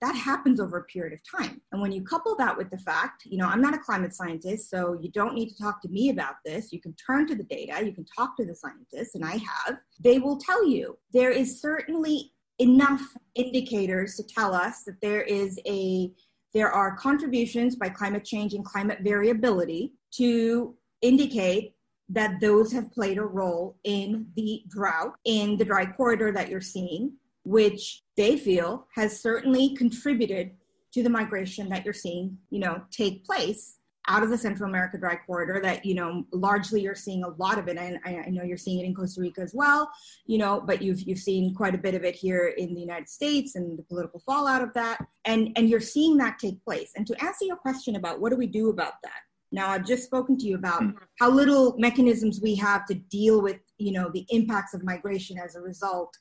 that 0.00 0.14
happens 0.14 0.60
over 0.60 0.78
a 0.78 0.84
period 0.84 1.12
of 1.12 1.40
time. 1.40 1.60
And 1.72 1.82
when 1.82 1.92
you 1.92 2.02
couple 2.02 2.34
that 2.36 2.56
with 2.56 2.70
the 2.70 2.78
fact, 2.78 3.24
you 3.26 3.36
know, 3.36 3.46
I'm 3.46 3.60
not 3.60 3.74
a 3.74 3.78
climate 3.78 4.14
scientist, 4.14 4.70
so 4.70 4.98
you 5.00 5.10
don't 5.10 5.34
need 5.34 5.50
to 5.50 5.58
talk 5.62 5.82
to 5.82 5.88
me 5.88 6.08
about 6.08 6.36
this. 6.44 6.72
You 6.72 6.80
can 6.80 6.94
turn 6.94 7.26
to 7.26 7.34
the 7.34 7.44
data, 7.44 7.84
you 7.84 7.92
can 7.92 8.06
talk 8.16 8.36
to 8.38 8.46
the 8.46 8.54
scientists, 8.54 9.14
and 9.14 9.24
I 9.24 9.32
have. 9.32 9.78
They 10.02 10.18
will 10.18 10.38
tell 10.38 10.66
you 10.66 10.96
there 11.12 11.30
is 11.30 11.60
certainly 11.60 12.32
enough 12.58 13.02
indicators 13.34 14.16
to 14.16 14.22
tell 14.22 14.54
us 14.54 14.84
that 14.84 15.00
there 15.02 15.22
is 15.22 15.58
a 15.66 16.12
there 16.52 16.72
are 16.72 16.96
contributions 16.96 17.76
by 17.76 17.88
climate 17.88 18.24
change 18.24 18.54
and 18.54 18.64
climate 18.64 18.98
variability 19.02 19.92
to 20.14 20.74
indicate 21.00 21.74
that 22.10 22.40
those 22.40 22.72
have 22.72 22.92
played 22.92 23.18
a 23.18 23.22
role 23.22 23.76
in 23.84 24.26
the 24.36 24.62
drought 24.68 25.14
in 25.24 25.56
the 25.56 25.64
dry 25.64 25.86
corridor 25.86 26.32
that 26.32 26.48
you're 26.48 26.60
seeing 26.60 27.12
which 27.44 28.02
they 28.16 28.36
feel 28.36 28.86
has 28.94 29.20
certainly 29.20 29.74
contributed 29.76 30.52
to 30.92 31.02
the 31.02 31.10
migration 31.10 31.68
that 31.68 31.84
you're 31.84 31.94
seeing, 31.94 32.36
you 32.50 32.58
know, 32.58 32.82
take 32.90 33.24
place 33.24 33.76
out 34.08 34.22
of 34.22 34.30
the 34.30 34.38
Central 34.38 34.68
America 34.68 34.98
Dry 34.98 35.16
Corridor 35.26 35.60
that, 35.62 35.84
you 35.84 35.94
know, 35.94 36.24
largely 36.32 36.80
you're 36.80 36.94
seeing 36.94 37.22
a 37.22 37.28
lot 37.28 37.58
of 37.58 37.68
it. 37.68 37.76
And 37.76 38.00
I, 38.04 38.24
I, 38.26 38.30
know 38.30 38.42
you're 38.42 38.56
seeing 38.56 38.80
it 38.80 38.86
in 38.86 38.94
Costa 38.94 39.20
Rica 39.20 39.42
as 39.42 39.54
well, 39.54 39.90
you 40.26 40.38
know, 40.38 40.60
but 40.60 40.82
you've, 40.82 41.00
you've 41.02 41.18
seen 41.18 41.54
quite 41.54 41.74
a 41.74 41.78
bit 41.78 41.94
of 41.94 42.02
it 42.02 42.16
here 42.16 42.54
in 42.56 42.74
the 42.74 42.80
United 42.80 43.08
States 43.08 43.54
and 43.54 43.78
the 43.78 43.82
political 43.84 44.18
fallout 44.20 44.62
of 44.62 44.72
that. 44.74 45.06
And, 45.26 45.52
and 45.54 45.68
you're 45.68 45.80
seeing 45.80 46.16
that 46.16 46.38
take 46.38 46.64
place. 46.64 46.92
And 46.96 47.06
to 47.06 47.24
answer 47.24 47.44
your 47.44 47.56
question 47.56 47.94
about 47.94 48.20
what 48.20 48.30
do 48.30 48.36
we 48.36 48.46
do 48.46 48.70
about 48.70 48.94
that? 49.04 49.20
Now, 49.52 49.70
I've 49.70 49.86
just 49.86 50.04
spoken 50.04 50.36
to 50.38 50.46
you 50.46 50.56
about 50.56 50.82
mm-hmm. 50.82 50.98
how 51.18 51.30
little 51.30 51.76
mechanisms 51.78 52.40
we 52.40 52.54
have 52.56 52.86
to 52.86 52.94
deal 52.94 53.42
with, 53.42 53.58
you 53.78 53.92
know, 53.92 54.10
the 54.12 54.26
impacts 54.30 54.74
of 54.74 54.84
migration 54.84 55.38
as 55.38 55.56
a 55.56 55.60
result 55.60 56.16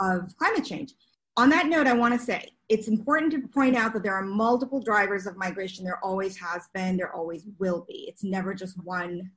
of 0.00 0.34
climate 0.38 0.64
change. 0.64 0.94
On 1.36 1.48
that 1.50 1.66
note, 1.66 1.86
I 1.86 1.92
want 1.92 2.18
to 2.18 2.24
say 2.24 2.52
it's 2.68 2.88
important 2.88 3.32
to 3.32 3.48
point 3.48 3.76
out 3.76 3.92
that 3.92 4.02
there 4.02 4.14
are 4.14 4.24
multiple 4.24 4.80
drivers 4.80 5.26
of 5.26 5.36
migration. 5.36 5.84
There 5.84 6.02
always 6.02 6.36
has 6.38 6.68
been, 6.74 6.96
there 6.96 7.14
always 7.14 7.46
will 7.58 7.84
be. 7.86 8.06
It's 8.08 8.24
never 8.24 8.54
just 8.54 8.82
one 8.84 9.30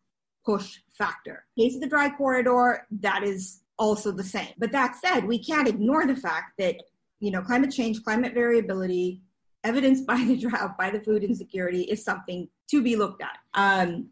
push 0.46 0.80
factor. 0.98 1.46
In 1.56 1.66
case 1.66 1.76
of 1.76 1.82
the 1.82 1.88
dry 1.88 2.10
corridor, 2.10 2.86
that 3.00 3.24
is 3.24 3.62
also 3.78 4.12
the 4.12 4.24
same. 4.24 4.50
But 4.58 4.72
that 4.72 4.96
said, 4.96 5.26
we 5.26 5.40
can't 5.40 5.68
ignore 5.68 6.06
the 6.06 6.16
fact 6.16 6.54
that 6.60 6.76
you 7.20 7.32
know 7.32 7.42
climate 7.42 7.72
change, 7.72 8.04
climate 8.04 8.34
variability, 8.34 9.22
evidenced 9.64 10.06
by 10.08 10.24
the 10.24 10.38
drought, 10.38 10.78
by 10.78 10.90
the 10.90 11.00
food 11.00 11.24
insecurity, 11.24 11.84
is 11.84 12.04
something 12.04 12.48
to 12.74 12.82
be 12.84 12.96
looked 12.96 13.22
at. 13.22 13.38
Um, 13.54 14.10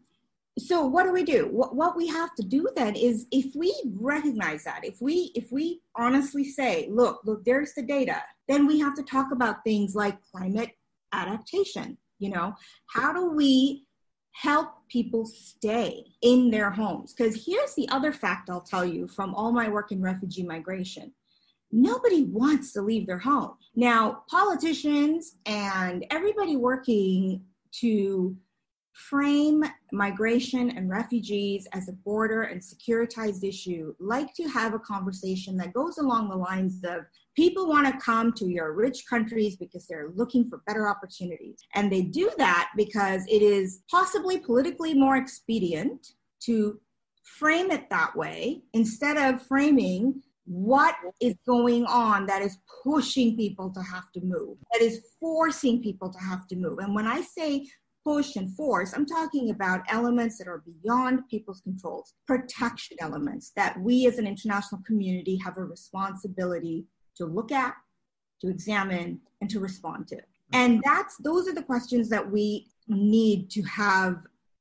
so 0.58 0.84
what 0.84 1.04
do 1.04 1.12
we 1.12 1.24
do? 1.24 1.48
What, 1.50 1.74
what 1.74 1.96
we 1.96 2.06
have 2.08 2.34
to 2.34 2.42
do 2.42 2.68
then 2.76 2.94
is 2.94 3.26
if 3.30 3.54
we 3.54 3.74
recognize 3.96 4.64
that 4.64 4.84
if 4.84 5.00
we 5.00 5.32
if 5.34 5.50
we 5.50 5.80
honestly 5.96 6.44
say 6.44 6.88
look 6.90 7.20
look 7.24 7.42
there's 7.44 7.72
the 7.72 7.82
data 7.82 8.22
then 8.48 8.66
we 8.66 8.78
have 8.78 8.94
to 8.96 9.02
talk 9.02 9.32
about 9.32 9.64
things 9.64 9.94
like 9.94 10.18
climate 10.30 10.72
adaptation 11.12 11.96
you 12.22 12.30
know? 12.30 12.54
How 12.86 13.12
do 13.12 13.30
we 13.30 13.84
help 14.30 14.68
people 14.88 15.26
stay 15.26 16.04
in 16.22 16.50
their 16.50 16.70
homes? 16.70 17.12
Because 17.12 17.44
here's 17.44 17.74
the 17.74 17.88
other 17.90 18.12
fact 18.12 18.48
i'll 18.48 18.62
tell 18.62 18.84
you 18.84 19.08
from 19.08 19.34
all 19.34 19.52
my 19.52 19.68
work 19.68 19.92
in 19.92 20.00
refugee 20.00 20.44
migration. 20.44 21.12
Nobody 21.72 22.24
wants 22.24 22.72
to 22.74 22.82
leave 22.82 23.06
their 23.06 23.18
home. 23.18 23.54
Now 23.74 24.22
politicians 24.30 25.36
and 25.46 26.06
everybody 26.10 26.56
working 26.56 27.42
to 27.80 28.36
frame 28.92 29.64
migration 29.90 30.70
and 30.70 30.90
refugees 30.90 31.66
as 31.72 31.88
a 31.88 31.92
border 31.92 32.42
and 32.42 32.60
securitized 32.60 33.42
issue 33.42 33.94
like 33.98 34.34
to 34.34 34.44
have 34.44 34.74
a 34.74 34.78
conversation 34.78 35.56
that 35.56 35.72
goes 35.72 35.98
along 35.98 36.28
the 36.28 36.36
lines 36.36 36.82
of 36.84 37.04
people 37.34 37.66
want 37.66 37.86
to 37.86 38.04
come 38.04 38.32
to 38.34 38.46
your 38.46 38.72
rich 38.72 39.04
countries 39.08 39.56
because 39.56 39.86
they're 39.86 40.10
looking 40.14 40.48
for 40.48 40.62
better 40.66 40.88
opportunities. 40.88 41.64
And 41.74 41.90
they 41.90 42.02
do 42.02 42.30
that 42.36 42.70
because 42.76 43.22
it 43.28 43.42
is 43.42 43.82
possibly 43.90 44.38
politically 44.38 44.94
more 44.94 45.16
expedient 45.16 46.08
to 46.40 46.78
frame 47.22 47.70
it 47.70 47.88
that 47.88 48.14
way 48.14 48.62
instead 48.74 49.16
of 49.16 49.40
framing 49.46 50.22
what 50.44 50.96
is 51.20 51.34
going 51.46 51.86
on 51.86 52.26
that 52.26 52.42
is 52.42 52.58
pushing 52.82 53.36
people 53.36 53.70
to 53.70 53.80
have 53.80 54.10
to 54.12 54.20
move, 54.20 54.58
that 54.72 54.82
is 54.82 55.00
forcing 55.20 55.80
people 55.80 56.12
to 56.12 56.18
have 56.18 56.46
to 56.48 56.56
move. 56.56 56.78
And 56.80 56.94
when 56.94 57.06
I 57.06 57.22
say 57.22 57.66
push 58.04 58.36
and 58.36 58.54
force, 58.56 58.92
I'm 58.92 59.06
talking 59.06 59.50
about 59.50 59.82
elements 59.88 60.38
that 60.38 60.48
are 60.48 60.62
beyond 60.82 61.28
people's 61.28 61.60
controls, 61.60 62.14
protection 62.26 62.96
elements 63.00 63.52
that 63.56 63.80
we 63.80 64.06
as 64.06 64.18
an 64.18 64.26
international 64.26 64.82
community 64.86 65.36
have 65.44 65.56
a 65.56 65.64
responsibility 65.64 66.86
to 67.16 67.26
look 67.26 67.52
at, 67.52 67.74
to 68.40 68.48
examine, 68.48 69.20
and 69.40 69.50
to 69.50 69.60
respond 69.60 70.08
to. 70.08 70.18
And 70.52 70.82
that's 70.84 71.16
those 71.18 71.48
are 71.48 71.54
the 71.54 71.62
questions 71.62 72.08
that 72.10 72.30
we 72.30 72.68
need 72.88 73.50
to 73.50 73.62
have 73.62 74.16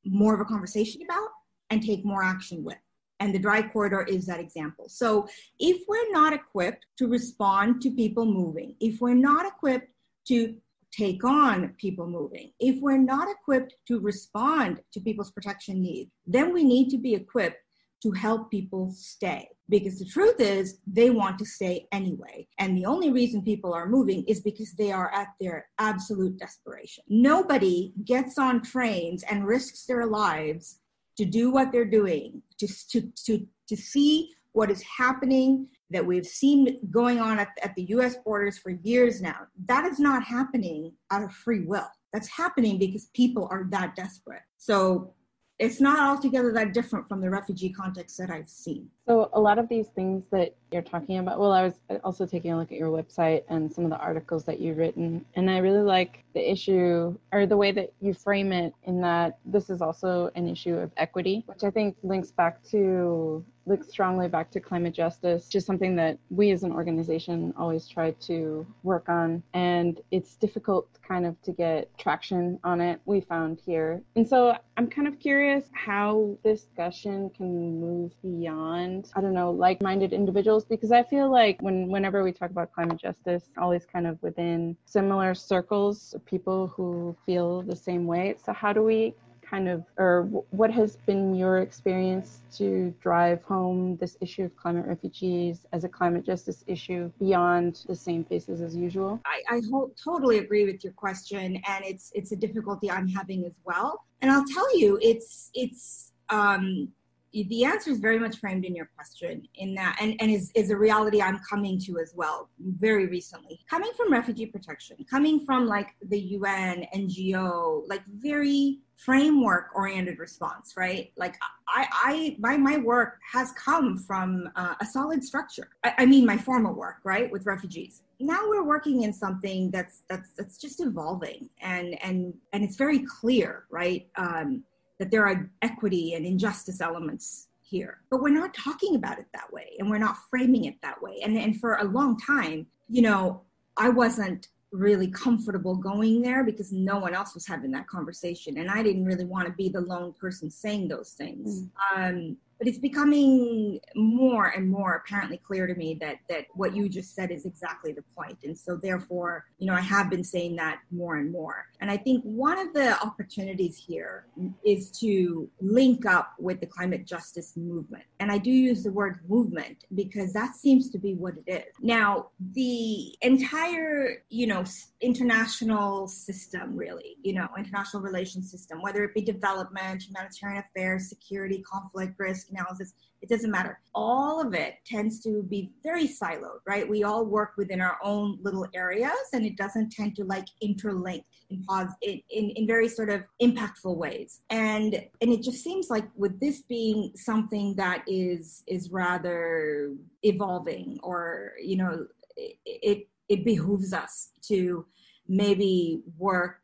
more 0.06 0.34
of 0.34 0.40
a 0.40 0.46
conversation 0.46 1.02
about 1.04 1.30
and 1.70 1.84
take 1.84 2.06
more 2.06 2.24
action 2.24 2.64
with. 2.64 2.78
And 3.20 3.36
the 3.36 3.40
dry 3.40 3.62
corridor 3.62 4.02
is 4.02 4.26
that 4.26 4.40
example. 4.40 4.86
So 4.90 5.28
if 5.60 5.84
we're 5.88 6.12
not 6.12 6.34
equipped 6.34 6.86
to 6.98 7.08
respond 7.08 7.82
to 7.84 7.92
people 7.92 8.26
moving, 8.26 8.76
if 8.80 9.00
we're 9.00 9.14
not 9.14 9.46
equipped 9.46 9.90
to 10.30 10.56
take 10.92 11.24
on 11.24 11.74
people 11.78 12.08
moving, 12.08 12.52
if 12.60 12.82
we're 12.82 12.98
not 12.98 13.28
equipped 13.30 13.76
to 13.88 14.00
respond 14.00 14.82
to 14.94 15.00
people's 15.00 15.32
protection 15.32 15.82
needs, 15.82 16.12
then 16.26 16.54
we 16.54 16.64
need 16.64 16.90
to 16.90 16.98
be 16.98 17.14
equipped 17.16 17.58
to 18.04 18.12
help 18.12 18.50
people 18.50 18.92
stay. 18.92 19.48
Because 19.70 20.00
the 20.00 20.06
truth 20.06 20.40
is, 20.40 20.80
they 20.86 21.12
want 21.12 21.40
to 21.40 21.46
stay 21.46 21.88
anyway. 21.92 22.48
And 22.60 22.76
the 22.76 22.86
only 22.86 23.12
reason 23.12 23.42
people 23.42 23.74
are 23.74 23.88
moving 23.88 24.26
is 24.28 24.42
because 24.42 24.74
they 24.74 24.92
are 24.92 25.14
at 25.14 25.30
their 25.40 25.68
absolute 25.78 26.38
desperation. 26.38 27.04
Nobody 27.08 27.94
gets 28.04 28.38
on 28.38 28.64
trains 28.64 29.24
and 29.30 29.46
risks 29.46 29.86
their 29.86 30.08
lives 30.08 30.80
to 31.18 31.26
do 31.26 31.52
what 31.52 31.72
they're 31.72 31.86
doing, 31.86 32.42
to, 32.58 32.68
to, 32.90 33.02
to, 33.26 33.48
to 33.70 33.78
see 33.78 34.32
what 34.54 34.72
is 34.72 34.84
happening 34.98 35.68
that 35.92 36.06
we've 36.06 36.26
seen 36.26 36.80
going 36.90 37.20
on 37.20 37.40
at, 37.40 37.50
at 37.64 37.76
the 37.76 37.84
US 37.96 38.16
borders 38.26 38.58
for 38.58 38.72
years 38.72 39.22
now. 39.22 39.48
That 39.66 39.86
is 39.86 40.00
not 40.00 40.24
happening 40.24 40.94
out 41.12 41.24
of 41.24 41.32
free 41.32 41.62
will. 41.62 41.88
That's 42.14 42.28
happening 42.28 42.78
because 42.78 43.06
people 43.14 43.48
are 43.52 43.66
that 43.70 43.96
desperate. 43.96 44.42
So 44.58 45.14
it's 45.60 45.80
not 45.80 46.00
altogether 46.00 46.52
that 46.54 46.74
different 46.74 47.08
from 47.08 47.22
the 47.22 47.30
refugee 47.30 47.70
context 47.70 48.18
that 48.18 48.32
I've 48.32 48.50
seen. 48.50 48.90
So, 49.08 49.30
a 49.34 49.40
lot 49.40 49.58
of 49.58 49.68
these 49.68 49.88
things 49.88 50.24
that 50.32 50.56
you're 50.72 50.82
talking 50.84 51.18
about, 51.18 51.40
well, 51.40 51.52
I 51.52 51.64
was 51.64 51.74
also 52.04 52.26
taking 52.26 52.52
a 52.52 52.58
look 52.58 52.72
at 52.72 52.78
your 52.78 52.90
website 52.90 53.44
and 53.50 53.72
some 53.72 53.84
of 53.84 53.90
the 53.90 53.98
articles 53.98 54.46
that 54.46 54.60
you've 54.60 54.78
written, 54.78 55.26
and 55.36 55.50
I 55.50 55.58
really 55.58 55.82
like 55.82 56.24
the 56.34 56.52
issue 56.52 57.18
or 57.34 57.46
the 57.46 57.58
way 57.58 57.72
that 57.72 57.92
you 58.00 58.14
frame 58.14 58.54
it 58.54 58.74
in 58.84 59.02
that 59.02 59.40
this 59.44 59.70
is 59.70 59.82
also 59.82 60.32
an 60.36 60.48
issue 60.48 60.76
of 60.76 60.92
equity, 60.98 61.44
which 61.48 61.64
I 61.64 61.72
think 61.72 61.98
links 62.04 62.32
back 62.32 62.64
to 62.70 63.44
links 63.66 63.90
strongly 63.90 64.28
back 64.28 64.50
to 64.52 64.60
climate 64.60 64.94
justice, 64.94 65.48
just 65.48 65.68
something 65.68 65.96
that 65.96 66.18
we 66.30 66.52
as 66.52 66.64
an 66.64 66.72
organization 66.72 67.54
always 67.58 67.88
try 67.88 68.12
to 68.12 68.66
work 68.84 69.08
on. 69.08 69.44
And 69.54 70.02
it's 70.10 70.36
difficult 70.36 70.88
kind 71.08 71.26
of 71.26 71.40
to 71.44 71.52
get 71.52 71.96
traction 71.98 72.60
on 72.64 72.82
it, 72.82 73.00
we 73.06 73.22
found 73.22 73.62
here. 73.66 74.02
And 74.16 74.28
so 74.28 74.58
I'm 74.78 74.88
kind 74.88 75.08
of 75.08 75.20
curious 75.20 75.66
how 75.74 76.38
this 76.44 76.64
discussion 76.64 77.30
can 77.30 77.80
move 77.80 78.12
beyond, 78.22 78.91
I 79.16 79.22
don't 79.22 79.34
know, 79.34 79.52
like 79.52 79.82
minded 79.82 80.12
individuals, 80.14 80.64
because 80.66 80.92
I 80.92 81.04
feel 81.04 81.28
like 81.32 81.56
when 81.62 81.88
whenever 81.96 82.24
we 82.24 82.32
talk 82.32 82.52
about 82.52 82.72
climate 82.74 83.00
justice, 83.08 83.44
always 83.58 83.86
kind 83.86 84.08
of 84.08 84.22
within 84.22 84.76
similar 84.86 85.34
circles 85.34 86.14
of 86.16 86.26
people 86.26 86.68
who 86.76 87.16
feel 87.26 87.62
the 87.62 87.76
same 87.76 88.06
way. 88.06 88.36
So 88.44 88.54
how 88.54 88.72
do 88.74 88.84
we 88.84 89.14
kind 89.52 89.68
of, 89.68 89.84
or 89.98 90.24
what 90.52 90.72
has 90.72 90.96
been 91.10 91.36
your 91.36 91.60
experience 91.60 92.40
to 92.58 92.94
drive 93.02 93.44
home 93.44 93.98
this 93.98 94.16
issue 94.22 94.44
of 94.44 94.56
climate 94.56 94.86
refugees 94.88 95.66
as 95.74 95.84
a 95.84 95.90
climate 95.90 96.26
justice 96.26 96.64
issue 96.68 97.12
beyond 97.20 97.84
the 97.88 97.96
same 97.96 98.24
faces 98.24 98.62
as 98.62 98.74
usual? 98.76 99.20
I, 99.26 99.56
I 99.56 99.62
ho- 99.70 99.92
totally 100.02 100.38
agree 100.38 100.66
with 100.66 100.84
your 100.86 100.94
question, 100.94 101.62
and 101.68 101.84
it's 101.92 102.12
it's 102.16 102.32
a 102.32 102.38
difficulty 102.46 102.90
I'm 102.90 103.10
having 103.10 103.46
as 103.46 103.58
well. 103.66 103.90
And 104.22 104.32
I'll 104.32 104.46
tell 104.46 104.72
you, 104.78 104.98
it's 105.02 105.50
it's 105.54 106.14
um, 106.30 106.88
the 107.34 107.64
answer 107.66 107.92
is 107.92 108.00
very 108.00 108.20
much 108.20 108.38
framed 108.38 108.66
in 108.66 108.76
your 108.76 108.90
question 108.96 109.48
in 109.56 109.74
that 109.74 109.98
and, 110.02 110.16
and 110.20 110.30
is, 110.32 110.52
is 110.56 110.70
a 110.70 110.76
reality 110.76 111.22
i'm 111.22 111.40
coming 111.50 111.80
to 111.80 112.00
as 112.00 112.14
well 112.16 112.50
very 112.80 113.08
recently. 113.08 113.60
Coming 113.70 113.92
from 113.96 114.12
refugee 114.12 114.46
protection 114.46 114.98
coming 115.10 115.46
from 115.46 115.68
like 115.68 115.96
the 116.10 116.20
un 116.36 116.86
ngo 116.96 117.84
like 117.88 118.02
very 118.08 118.80
framework 118.98 119.70
oriented 119.76 120.20
response 120.20 120.74
right? 120.78 121.12
Like 121.18 121.36
i 121.68 121.88
i 121.92 122.36
my 122.40 122.58
my 122.58 122.78
work 122.78 123.20
has 123.32 123.52
come 123.54 123.98
from 123.98 124.50
uh, 124.56 124.76
a 124.82 124.86
solid 124.86 125.24
structure. 125.24 125.70
I, 125.84 125.94
I 126.00 126.06
mean 126.06 126.26
my 126.26 126.38
former 126.38 126.72
work 126.72 126.98
right 127.04 127.32
with 127.32 127.46
refugees. 127.46 128.04
Now 128.20 128.42
we're 128.48 128.64
working 128.64 129.04
in 129.04 129.14
something 129.14 129.72
that's 129.72 130.04
that's 130.10 130.32
that's 130.38 130.58
just 130.58 130.82
evolving 130.82 131.50
and 131.62 132.02
and 132.04 132.34
and 132.54 132.64
it's 132.64 132.76
very 132.76 133.00
clear 133.00 133.66
right? 133.70 134.08
Um, 134.16 134.64
that 135.02 135.10
there 135.10 135.26
are 135.26 135.50
equity 135.64 136.14
and 136.14 136.28
injustice 136.28 136.80
elements 136.80 137.48
here. 137.64 138.02
But 138.12 138.22
we're 138.22 138.30
not 138.30 138.54
talking 138.54 138.96
about 138.96 139.18
it 139.18 139.26
that 139.34 139.52
way 139.52 139.76
and 139.80 139.90
we're 139.90 139.98
not 139.98 140.16
framing 140.30 140.66
it 140.66 140.76
that 140.84 141.02
way. 141.02 141.22
And, 141.24 141.36
and 141.36 141.60
for 141.60 141.78
a 141.78 141.84
long 141.84 142.20
time, 142.20 142.68
you 142.88 143.02
know, 143.02 143.42
I 143.78 143.90
wasn't 143.90 144.50
really 144.72 145.08
comfortable 145.08 145.76
going 145.76 146.22
there 146.22 146.44
because 146.44 146.72
no 146.72 147.00
one 147.00 147.16
else 147.16 147.34
was 147.34 147.48
having 147.48 147.72
that 147.72 147.88
conversation. 147.88 148.60
And 148.60 148.70
I 148.70 148.84
didn't 148.84 149.06
really 149.06 149.26
want 149.26 149.48
to 149.48 149.54
be 149.54 149.70
the 149.70 149.82
lone 149.82 150.14
person 150.14 150.52
saying 150.52 150.88
those 150.88 151.14
things. 151.14 151.64
Mm. 151.96 152.10
Um, 152.10 152.38
but 152.62 152.68
it's 152.68 152.78
becoming 152.78 153.80
more 153.96 154.50
and 154.50 154.70
more 154.70 155.04
apparently 155.04 155.38
clear 155.38 155.66
to 155.66 155.74
me 155.74 155.98
that 156.00 156.18
that 156.30 156.46
what 156.54 156.76
you 156.76 156.88
just 156.88 157.16
said 157.16 157.32
is 157.32 157.48
exactly 157.48 157.92
the 157.92 158.04
point. 158.16 158.38
And 158.44 158.56
so 158.56 158.76
therefore 158.76 159.46
you 159.58 159.66
know 159.66 159.74
i 159.74 159.82
have 159.82 160.12
been 160.12 160.24
saying 160.24 160.58
that 160.58 160.78
more 160.92 161.16
and 161.16 161.32
more. 161.32 161.66
And 161.80 161.90
i 161.90 161.98
think 161.98 162.24
one 162.24 162.60
of 162.60 162.72
the 162.74 163.02
opportunities 163.02 163.76
here 163.76 164.28
is 164.64 164.92
to 165.00 165.50
link 165.60 166.06
up 166.06 166.34
with 166.38 166.60
the 166.60 166.68
climate 166.68 167.08
justice 167.08 167.58
movement. 167.58 168.04
And 168.20 168.32
i 168.32 168.38
do 168.38 168.52
use 168.52 168.84
the 168.84 168.92
word 168.92 169.22
movement 169.28 169.86
because 169.96 170.32
that 170.34 170.56
seems 170.56 170.92
to 170.92 171.00
be 171.00 171.16
what 171.16 171.34
it 171.44 171.52
is. 171.52 171.74
Now 171.82 172.28
the 172.54 173.16
entire 173.24 174.24
you 174.30 174.46
know 174.46 174.64
international 175.02 176.08
system 176.08 176.76
really 176.76 177.18
you 177.24 177.34
know 177.34 177.48
international 177.58 178.04
relations 178.04 178.52
system 178.52 178.84
whether 178.84 179.04
it 179.04 179.16
be 179.16 179.22
development 179.22 180.04
humanitarian 180.04 180.64
affairs 180.64 181.10
security 181.10 181.64
conflict 181.64 182.14
risk 182.20 182.51
analysis, 182.52 182.94
it 183.22 183.30
doesn't 183.30 183.52
matter. 183.52 183.80
All 183.94 184.42
of 184.46 184.54
it 184.54 184.76
tends 184.86 185.20
to 185.22 185.44
be 185.44 185.72
very 185.84 186.08
siloed, 186.08 186.60
right? 186.66 186.88
We 186.88 187.04
all 187.04 187.26
work 187.26 187.54
within 187.58 187.82
our 187.82 187.98
own 188.04 188.40
little 188.42 188.68
areas 188.74 189.30
and 189.34 189.46
it 189.46 189.58
doesn't 189.58 189.92
tend 189.92 190.16
to 190.18 190.24
like 190.24 190.46
interlink 190.64 191.24
in, 191.50 191.66
in, 192.02 192.22
in, 192.30 192.50
in 192.52 192.68
very 192.68 192.88
sort 192.88 193.10
of 193.10 193.24
impactful 193.42 193.96
ways. 193.96 194.42
And, 194.50 194.96
and 195.22 195.32
it 195.32 195.44
just 195.44 195.64
seems 195.64 195.90
like 195.90 196.08
with 196.16 196.40
this 196.40 196.62
being 196.64 197.12
something 197.16 197.76
that 197.76 198.04
is, 198.08 198.64
is 198.68 198.90
rather 198.92 199.94
evolving 200.24 201.00
or, 201.04 201.54
you 201.62 201.78
know, 201.78 202.08
it, 202.38 202.58
it, 202.66 203.08
it 203.30 203.46
behooves 203.46 203.94
us 203.94 204.32
to 204.48 204.86
maybe 205.28 206.02
work 206.18 206.61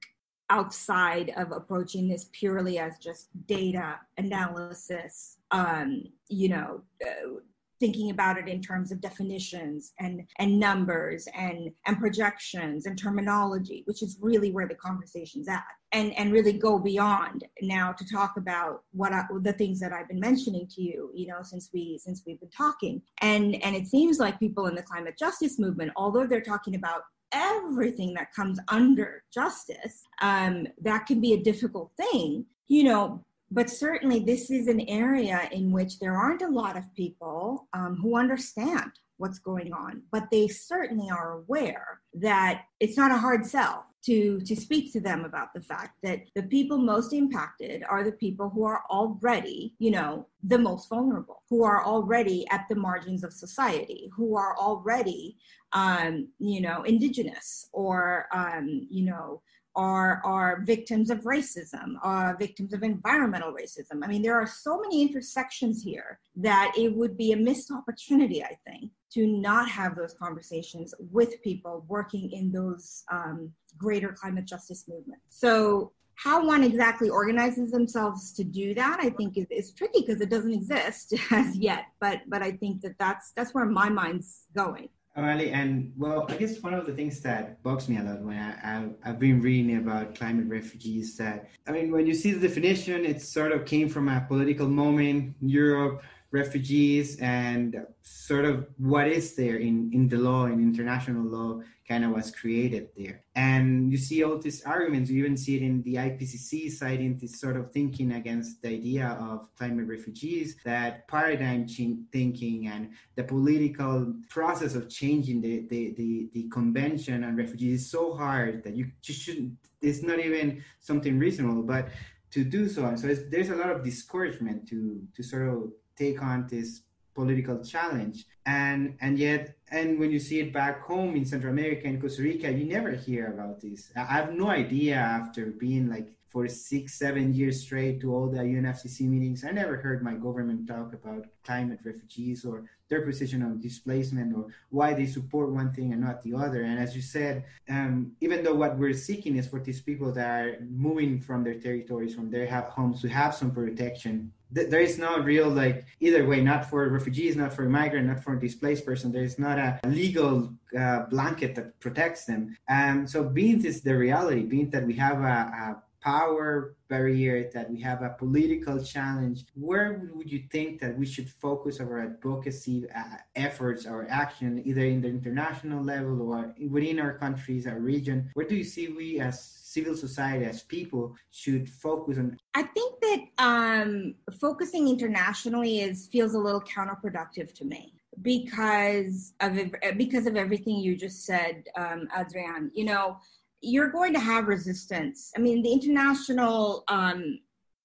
outside 0.50 1.34
of 1.38 1.52
approaching 1.52 2.08
this 2.08 2.30
purely 2.32 2.80
as 2.80 2.98
just 2.98 3.30
data 3.48 4.00
analysis 4.18 5.38
um, 5.52 6.04
you 6.30 6.50
know 6.50 6.82
uh, 7.06 7.40
thinking 7.80 8.10
about 8.10 8.38
it 8.38 8.48
in 8.48 8.62
terms 8.62 8.92
of 8.92 9.02
definitions 9.02 9.94
and 10.00 10.24
and 10.40 10.60
numbers 10.60 11.28
and 11.38 11.72
and 11.86 12.00
projections 12.00 12.86
and 12.86 12.98
terminology 12.98 13.84
which 13.86 14.02
is 14.02 14.18
really 14.22 14.52
where 14.52 14.68
the 14.68 14.76
conversation's 14.76 15.48
at. 15.48 15.64
And 15.94 16.12
and 16.18 16.34
really 16.34 16.54
go 16.54 16.80
beyond 16.80 17.46
now 17.62 17.94
to 17.94 18.06
talk 18.12 18.34
about 18.38 18.84
what 18.92 19.14
I, 19.14 19.24
the 19.42 19.54
things 19.54 19.80
that 19.80 19.94
I've 19.94 20.08
been 20.08 20.20
mentioning 20.20 20.68
to 20.76 20.82
you 20.82 21.12
you 21.14 21.28
know 21.28 21.40
since 21.44 21.70
we 21.74 22.00
since 22.04 22.24
we've 22.26 22.40
been 22.40 22.50
talking. 22.50 23.02
And 23.22 23.56
and 23.64 23.76
it 23.76 23.88
seems 23.88 24.20
like 24.20 24.40
people 24.40 24.68
in 24.68 24.76
the 24.76 24.82
climate 24.82 25.18
justice 25.18 25.60
movement 25.60 25.92
although 25.96 26.28
they're 26.28 26.42
talking 26.42 26.76
about 26.76 27.04
everything 27.32 28.14
that 28.14 28.34
comes 28.34 28.60
under 28.68 29.24
justice, 29.34 30.04
um, 30.22 30.68
that 30.82 31.06
can 31.06 31.20
be 31.20 31.34
a 31.34 31.44
difficult 31.44 31.92
thing, 31.98 32.46
you 32.68 32.84
know. 32.84 33.24
But 33.50 33.70
certainly, 33.70 34.20
this 34.20 34.52
is 34.52 34.68
an 34.68 34.82
area 34.82 35.48
in 35.52 35.72
which 35.72 36.00
there 36.00 36.16
aren't 36.16 36.42
a 36.42 36.50
lot 36.50 36.76
of 36.76 36.94
people 36.94 37.68
um, 37.74 37.96
who 37.96 38.18
understand 38.18 38.92
what's 39.18 39.40
going 39.40 39.74
on, 39.74 40.04
but 40.12 40.30
they 40.32 40.48
certainly 40.48 41.10
are 41.10 41.40
aware 41.40 42.02
that 42.14 42.64
it's 42.80 42.98
not 42.98 43.12
a 43.12 43.18
hard 43.18 43.46
sell 43.46 43.87
to 44.06 44.40
to 44.42 44.56
speak 44.56 44.94
to 44.94 45.00
them 45.00 45.26
about 45.26 45.54
the 45.54 45.62
fact 45.62 45.98
that 46.04 46.20
the 46.36 46.44
people 46.44 46.78
most 46.78 47.14
impacted 47.14 47.84
are 47.90 48.04
the 48.04 48.12
people 48.12 48.50
who 48.50 48.64
are 48.64 48.84
already 48.90 49.74
you 49.80 49.92
know 49.92 50.26
the 50.44 50.58
most 50.58 50.90
vulnerable 50.90 51.44
who 51.50 51.64
are 51.64 51.84
already 51.84 52.46
at 52.50 52.66
the 52.70 52.76
margins 52.76 53.24
of 53.24 53.34
society 53.34 54.10
who 54.16 54.36
are 54.36 54.56
already 54.58 55.38
um, 55.74 56.28
you 56.40 56.62
know 56.62 56.84
indigenous 56.84 57.70
or 57.74 58.28
um, 58.34 58.88
you 58.90 59.06
know 59.06 59.42
are 59.78 60.22
are 60.26 60.62
victims 60.66 61.10
of 61.12 61.20
racism, 61.20 61.94
are 62.02 62.36
victims 62.38 62.74
of 62.74 62.82
environmental 62.82 63.54
racism. 63.54 64.04
I 64.04 64.08
mean, 64.08 64.24
there 64.24 64.36
are 64.36 64.48
so 64.48 64.82
many 64.82 65.04
intersections 65.04 65.84
here 65.84 66.20
that 66.36 66.74
it 66.76 66.94
would 66.94 67.16
be 67.16 67.32
a 67.32 67.38
missed 67.38 67.72
opportunity, 67.72 68.44
I 68.44 68.58
think, 68.66 68.92
to 69.14 69.26
not 69.26 69.70
have 69.70 69.96
those 69.96 70.14
conversations 70.14 70.94
with 71.12 71.42
people 71.42 71.86
working 71.88 72.32
in 72.32 72.52
those 72.52 73.04
um, 73.12 73.52
greater 73.78 74.10
climate 74.10 74.46
justice 74.46 74.86
movements. 74.88 75.24
So 75.30 75.92
how 76.16 76.44
one 76.46 76.64
exactly 76.64 77.10
organizes 77.10 77.72
themselves 77.72 78.34
to 78.34 78.44
do 78.44 78.74
that 78.74 78.98
i 79.00 79.10
think 79.10 79.38
is, 79.38 79.46
is 79.52 79.72
tricky 79.72 80.02
because 80.02 80.20
it 80.20 80.30
doesn't 80.30 80.52
exist 80.52 81.14
as 81.32 81.56
yet 81.56 81.86
but 82.00 82.22
but 82.28 82.42
i 82.42 82.52
think 82.52 82.82
that 82.82 82.96
that's 83.00 83.32
that's 83.36 83.54
where 83.54 83.66
my 83.66 83.88
mind's 83.88 84.46
going 84.56 84.90
Amali, 85.18 85.52
and 85.52 85.92
well, 85.98 86.28
I 86.30 86.36
guess 86.36 86.62
one 86.62 86.76
of 86.76 86.86
the 86.86 86.94
things 86.94 87.22
that 87.22 87.64
bugs 87.64 87.90
me 87.90 87.98
a 87.98 88.04
lot 88.04 88.22
when 88.22 88.38
I, 88.38 88.84
I, 89.04 89.08
have 89.10 89.18
been 89.18 89.42
reading 89.42 89.78
about 89.78 90.14
climate 90.14 90.46
refugees 90.48 91.18
that, 91.18 91.50
I 91.68 91.72
mean, 91.72 91.92
when 91.92 92.06
you 92.06 92.14
see 92.14 92.34
the 92.34 92.48
definition, 92.48 93.04
it 93.04 93.20
sort 93.24 93.52
of 93.52 93.66
came 93.66 93.90
from 93.90 94.10
a 94.10 94.24
political 94.28 94.68
moment, 94.68 95.34
in 95.42 95.50
Europe, 95.50 96.04
refugees, 96.32 97.18
and 97.20 97.86
sort 98.02 98.46
of 98.46 98.68
what 98.78 99.08
is 99.08 99.36
there 99.36 99.58
in, 99.58 99.90
in 99.94 100.08
the 100.08 100.18
law, 100.18 100.46
in 100.46 100.60
international 100.60 101.24
law, 101.24 101.62
kind 101.88 102.04
of 102.04 102.12
was 102.12 102.32
created 102.32 102.90
there. 102.98 103.24
And 103.36 103.90
you 103.92 103.98
see 103.98 104.24
all 104.24 104.38
these 104.38 104.62
arguments, 104.64 105.10
you 105.10 105.24
even 105.24 105.38
see 105.38 105.56
it 105.56 105.62
in 105.62 105.82
the 105.84 105.96
IPCC 105.96 106.72
citing 106.72 107.18
this 107.18 107.40
sort 107.40 107.56
of 107.56 107.72
thinking 107.72 108.12
against 108.14 108.62
the 108.62 108.70
idea 108.70 109.18
of 109.22 109.48
climate 109.56 109.88
refugees, 109.88 110.58
that 110.66 111.08
paradigm 111.08 111.66
thinking 112.12 112.68
and 112.68 112.90
the 113.16 113.24
political 113.24 114.14
process 114.30 114.76
of 114.76 114.90
changing 114.90 115.40
the, 115.40 115.66
the, 115.70 115.94
the, 115.94 116.30
the 116.34 116.50
convention 116.50 117.24
on 117.24 117.38
refugees 117.38 117.82
is 117.82 117.90
so 117.90 118.14
hard 118.14 118.64
that 118.64 118.76
you 118.76 118.92
just 119.02 119.22
shouldn't, 119.22 119.54
it's 119.82 120.04
not 120.04 120.20
even 120.20 120.62
something 120.82 121.18
reasonable, 121.18 121.64
but 121.64 121.88
to 122.32 122.44
do 122.44 122.68
so. 122.68 122.86
And 122.86 123.00
so 123.00 123.08
there's 123.08 123.50
a 123.50 123.56
lot 123.56 123.70
of 123.70 123.84
discouragement 123.84 124.68
to, 124.70 125.02
to 125.16 125.24
sort 125.24 125.48
of 125.48 125.72
take 125.98 126.22
on 126.22 126.48
this 126.48 126.82
political 127.16 127.58
challenge. 127.64 128.26
And 128.46 128.96
and 129.02 129.18
yet 129.18 129.58
and 129.72 130.00
when 130.00 130.12
you 130.12 130.20
see 130.20 130.40
it 130.40 130.54
back 130.54 130.82
home 130.82 131.16
in 131.16 131.26
central 131.26 131.52
america 131.52 131.86
and 131.86 132.00
costa 132.02 132.22
rica 132.24 132.50
you 132.52 132.66
never 132.66 132.92
hear 132.92 133.24
about 133.34 133.60
this. 133.60 133.92
I 133.96 134.06
have 134.20 134.34
no 134.34 134.48
idea 134.50 134.96
after 134.96 135.48
being 135.48 135.90
like 135.90 136.08
for 136.30 136.48
six 136.48 136.94
seven 136.94 137.34
years 137.34 137.62
straight 137.62 138.00
to 138.02 138.14
all 138.14 138.28
the 138.30 138.40
unfcc 138.40 139.00
meetings 139.02 139.44
i 139.44 139.52
never 139.52 139.78
heard 139.78 140.04
my 140.04 140.14
government 140.14 140.68
talk 140.68 140.94
about 140.94 141.26
climate 141.44 141.80
refugees 141.84 142.46
or 142.46 142.66
their 142.90 143.02
position 143.02 143.44
on 143.44 143.60
displacement 143.60 144.36
or 144.36 144.48
why 144.70 144.94
they 144.94 145.06
support 145.06 145.52
one 145.52 145.72
thing 145.74 145.94
and 145.94 146.02
not 146.02 146.22
the 146.24 146.34
other. 146.34 146.64
And 146.64 146.80
as 146.80 146.96
you 146.96 147.02
said 147.02 147.46
um, 147.70 148.12
even 148.22 148.44
though 148.44 148.56
what 148.56 148.78
we're 148.78 148.94
seeking 148.94 149.36
is 149.38 149.48
for 149.48 149.60
these 149.60 149.82
people 149.82 150.12
that 150.14 150.30
are 150.30 150.58
moving 150.70 151.20
from 151.20 151.44
their 151.44 151.60
territories 151.60 152.16
from 152.16 152.30
their 152.30 152.48
homes 152.48 153.02
to 153.02 153.08
have 153.10 153.36
some 153.36 153.52
protection 153.52 154.32
there 154.52 154.80
is 154.80 154.98
no 154.98 155.20
real 155.20 155.50
like 155.50 155.86
either 156.00 156.26
way 156.26 156.42
not 156.42 156.70
for 156.70 156.88
refugees 156.88 157.36
not 157.36 157.54
for 157.54 157.68
migrant 157.68 158.08
not 158.08 158.24
for 158.24 158.36
displaced 158.36 158.86
person. 158.86 159.12
There 159.12 159.24
is 159.24 159.38
not 159.38 159.60
a 159.60 159.80
legal 159.86 160.54
uh, 160.78 161.02
blanket 161.10 161.56
that 161.56 161.80
protects 161.80 162.26
them. 162.26 162.56
And 162.70 163.02
um, 163.02 163.08
so 163.08 163.24
being 163.24 163.60
this 163.60 163.82
the 163.82 163.96
reality. 163.96 164.44
Being 164.44 164.70
that 164.72 164.86
we 164.86 164.94
have 164.96 165.20
a, 165.20 165.24
a 165.24 165.84
power 166.08 166.78
barrier 166.88 167.50
that 167.54 167.70
we 167.70 167.82
have 167.82 168.02
a 168.02 168.12
political 168.12 168.82
challenge 168.82 169.44
where 169.56 170.10
would 170.16 170.32
you 170.32 170.42
think 170.50 170.80
that 170.80 170.98
we 170.98 171.06
should 171.06 171.30
focus 171.30 171.82
our 171.82 172.02
advocacy 172.02 172.88
uh, 172.96 173.18
efforts 173.36 173.86
or 173.86 174.08
action 174.10 174.62
either 174.64 174.86
in 174.86 175.02
the 175.02 175.10
international 175.10 175.84
level 175.84 176.22
or 176.32 176.56
within 176.70 176.98
our 176.98 177.18
countries 177.18 177.68
our 177.68 177.80
region? 177.80 178.30
Where 178.36 178.48
do 178.48 178.56
you 178.56 178.64
see 178.64 178.88
we 178.88 179.20
as 179.20 179.44
civil 179.44 179.98
society 179.98 180.46
as 180.46 180.64
people 180.64 181.14
should 181.32 181.70
focus 181.70 182.18
on? 182.18 182.38
I 182.54 182.64
think 182.64 183.02
that 183.02 183.22
um, 183.40 184.16
focusing 184.40 184.88
internationally 184.88 185.82
is 185.82 186.08
feels 186.08 186.36
a 186.36 186.40
little 186.40 186.62
counterproductive 186.62 187.54
to 187.56 187.66
me 187.66 187.94
because 188.22 189.34
of 189.42 189.60
because 189.98 190.26
of 190.26 190.38
everything 190.38 190.78
you 190.78 190.96
just 190.96 191.26
said 191.26 191.66
um, 191.76 192.08
adrian. 192.18 192.72
You 192.74 192.86
know 192.86 193.18
you're 193.62 193.90
going 193.90 194.14
to 194.14 194.20
have 194.20 194.48
resistance. 194.48 195.32
I 195.36 195.40
mean 195.40 195.62
the 195.62 195.72
international 195.72 196.84
um, 196.88 197.40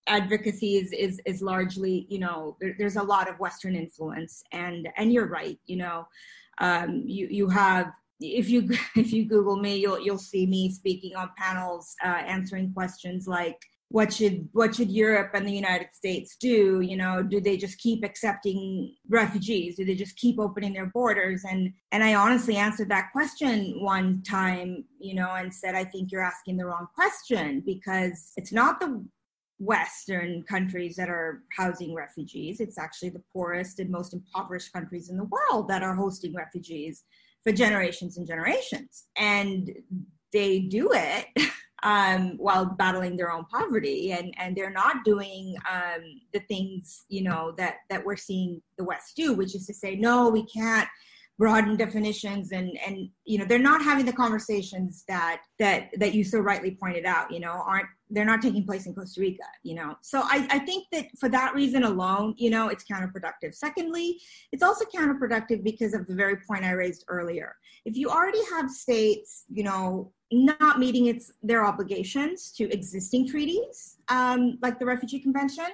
advocacy 0.06 0.76
is, 0.76 0.92
is 0.92 1.20
is 1.26 1.42
largely 1.42 2.06
you 2.08 2.18
know 2.18 2.56
there, 2.61 2.74
there's 2.78 2.96
a 2.96 3.02
lot 3.02 3.28
of 3.28 3.38
western 3.38 3.76
influence 3.76 4.42
and 4.52 4.88
and 4.96 5.12
you're 5.12 5.28
right 5.28 5.61
you 5.66 5.76
know 5.76 6.04
um, 6.58 7.04
you 7.06 7.28
you 7.30 7.48
have 7.48 7.92
if 8.22 8.48
you 8.48 8.68
if 8.96 9.12
you 9.12 9.24
Google 9.24 9.56
me, 9.56 9.76
you'll 9.76 10.00
you'll 10.00 10.18
see 10.18 10.46
me 10.46 10.70
speaking 10.70 11.16
on 11.16 11.30
panels, 11.37 11.94
uh, 12.04 12.08
answering 12.08 12.72
questions 12.72 13.26
like 13.26 13.58
what 13.92 14.11
should 14.11 14.48
what 14.52 14.74
should 14.74 14.90
Europe 14.90 15.33
and 15.35 15.46
the 15.46 15.52
United 15.52 15.92
States 15.92 16.37
do? 16.40 16.81
You 16.81 16.96
know, 16.96 17.22
do 17.22 17.40
they 17.40 17.59
just 17.59 17.78
keep 17.78 18.02
accepting 18.02 18.94
refugees? 19.09 19.76
Do 19.76 19.85
they 19.85 19.94
just 19.94 20.16
keep 20.16 20.40
opening 20.40 20.72
their 20.72 20.87
borders? 20.87 21.44
And 21.44 21.72
and 21.92 22.02
I 22.02 22.14
honestly 22.14 22.57
answered 22.57 22.88
that 22.88 23.12
question 23.12 23.76
one 23.83 24.22
time, 24.22 24.85
you 24.98 25.14
know, 25.14 25.35
and 25.35 25.52
said 25.55 25.74
I 25.74 25.85
think 25.85 26.11
you're 26.11 26.24
asking 26.24 26.57
the 26.57 26.64
wrong 26.64 26.87
question 26.94 27.62
because 27.66 28.33
it's 28.38 28.52
not 28.52 28.81
the 28.81 29.05
Western 29.59 30.42
countries 30.44 30.96
that 30.96 31.11
are 31.11 31.42
housing 31.55 31.94
refugees. 31.94 32.61
It's 32.61 32.78
actually 32.78 33.11
the 33.11 33.22
poorest 33.31 33.78
and 33.78 33.90
most 33.90 34.14
impoverished 34.14 34.72
countries 34.72 35.11
in 35.11 35.18
the 35.18 35.28
world 35.28 35.68
that 35.68 35.83
are 35.83 35.94
hosting 35.94 36.35
refugees 36.35 37.05
for 37.44 37.52
generations 37.52 38.16
and 38.16 38.26
generations. 38.26 39.05
And 39.18 39.70
they 40.33 40.61
do 40.61 40.90
it 40.94 41.26
um, 41.83 42.37
while 42.38 42.64
battling 42.64 43.16
their 43.16 43.33
own 43.33 43.45
poverty, 43.47 44.12
and, 44.12 44.35
and 44.38 44.57
they're 44.57 44.71
not 44.71 45.05
doing 45.05 45.57
um, 45.71 46.21
the 46.33 46.40
things 46.40 47.05
you 47.09 47.23
know 47.23 47.53
that 47.59 47.77
that 47.90 48.05
we're 48.05 48.16
seeing 48.16 48.62
the 48.79 48.85
West 48.85 49.16
do, 49.16 49.35
which 49.35 49.55
is 49.55 49.66
to 49.66 49.75
say, 49.75 49.97
no, 49.97 50.29
we 50.29 50.45
can't 50.47 50.88
broaden 51.38 51.77
definitions 51.77 52.53
and 52.53 52.79
and 52.87 53.09
you 53.25 53.38
know 53.38 53.45
they're 53.45 53.59
not 53.59 53.83
having 53.83 54.05
the 54.05 54.12
conversations 54.12 55.03
that 55.09 55.42
that 55.59 55.88
that 55.99 56.14
you 56.14 56.23
so 56.23 56.38
rightly 56.38 56.77
pointed 56.79 57.05
out 57.05 57.33
you 57.33 57.40
know 57.40 57.62
aren't 57.66 57.88
they're 58.11 58.27
not 58.27 58.42
taking 58.42 58.64
place 58.64 58.87
in 58.87 58.95
costa 58.95 59.21
rica 59.21 59.42
you 59.62 59.75
know. 59.75 59.97
So 60.03 60.21
i 60.25 60.47
i 60.51 60.59
think 60.59 60.87
that 60.92 61.07
for 61.18 61.29
that 61.31 61.55
reason 61.55 61.85
alone 61.85 62.35
you 62.37 62.51
know 62.51 62.68
it's 62.68 62.85
counterproductive. 62.85 63.55
Secondly 63.55 64.21
it's 64.53 64.62
also 64.62 64.85
counterproductive 64.85 65.64
because 65.64 65.95
of 65.95 66.07
the 66.07 66.14
very 66.14 66.37
point 66.49 66.64
i 66.64 66.73
raised 66.73 67.05
earlier. 67.09 67.57
If 67.85 67.97
you 67.97 68.09
already 68.09 68.45
have 68.51 68.71
states 68.71 69.45
you 69.49 69.64
know 69.64 70.12
not 70.33 70.79
meeting 70.79 71.07
its 71.07 71.33
their 71.42 71.64
obligations 71.64 72.51
to 72.53 72.71
existing 72.73 73.29
treaties 73.29 73.97
um, 74.09 74.59
like 74.62 74.79
the 74.79 74.87
refugee 74.87 75.18
convention 75.18 75.66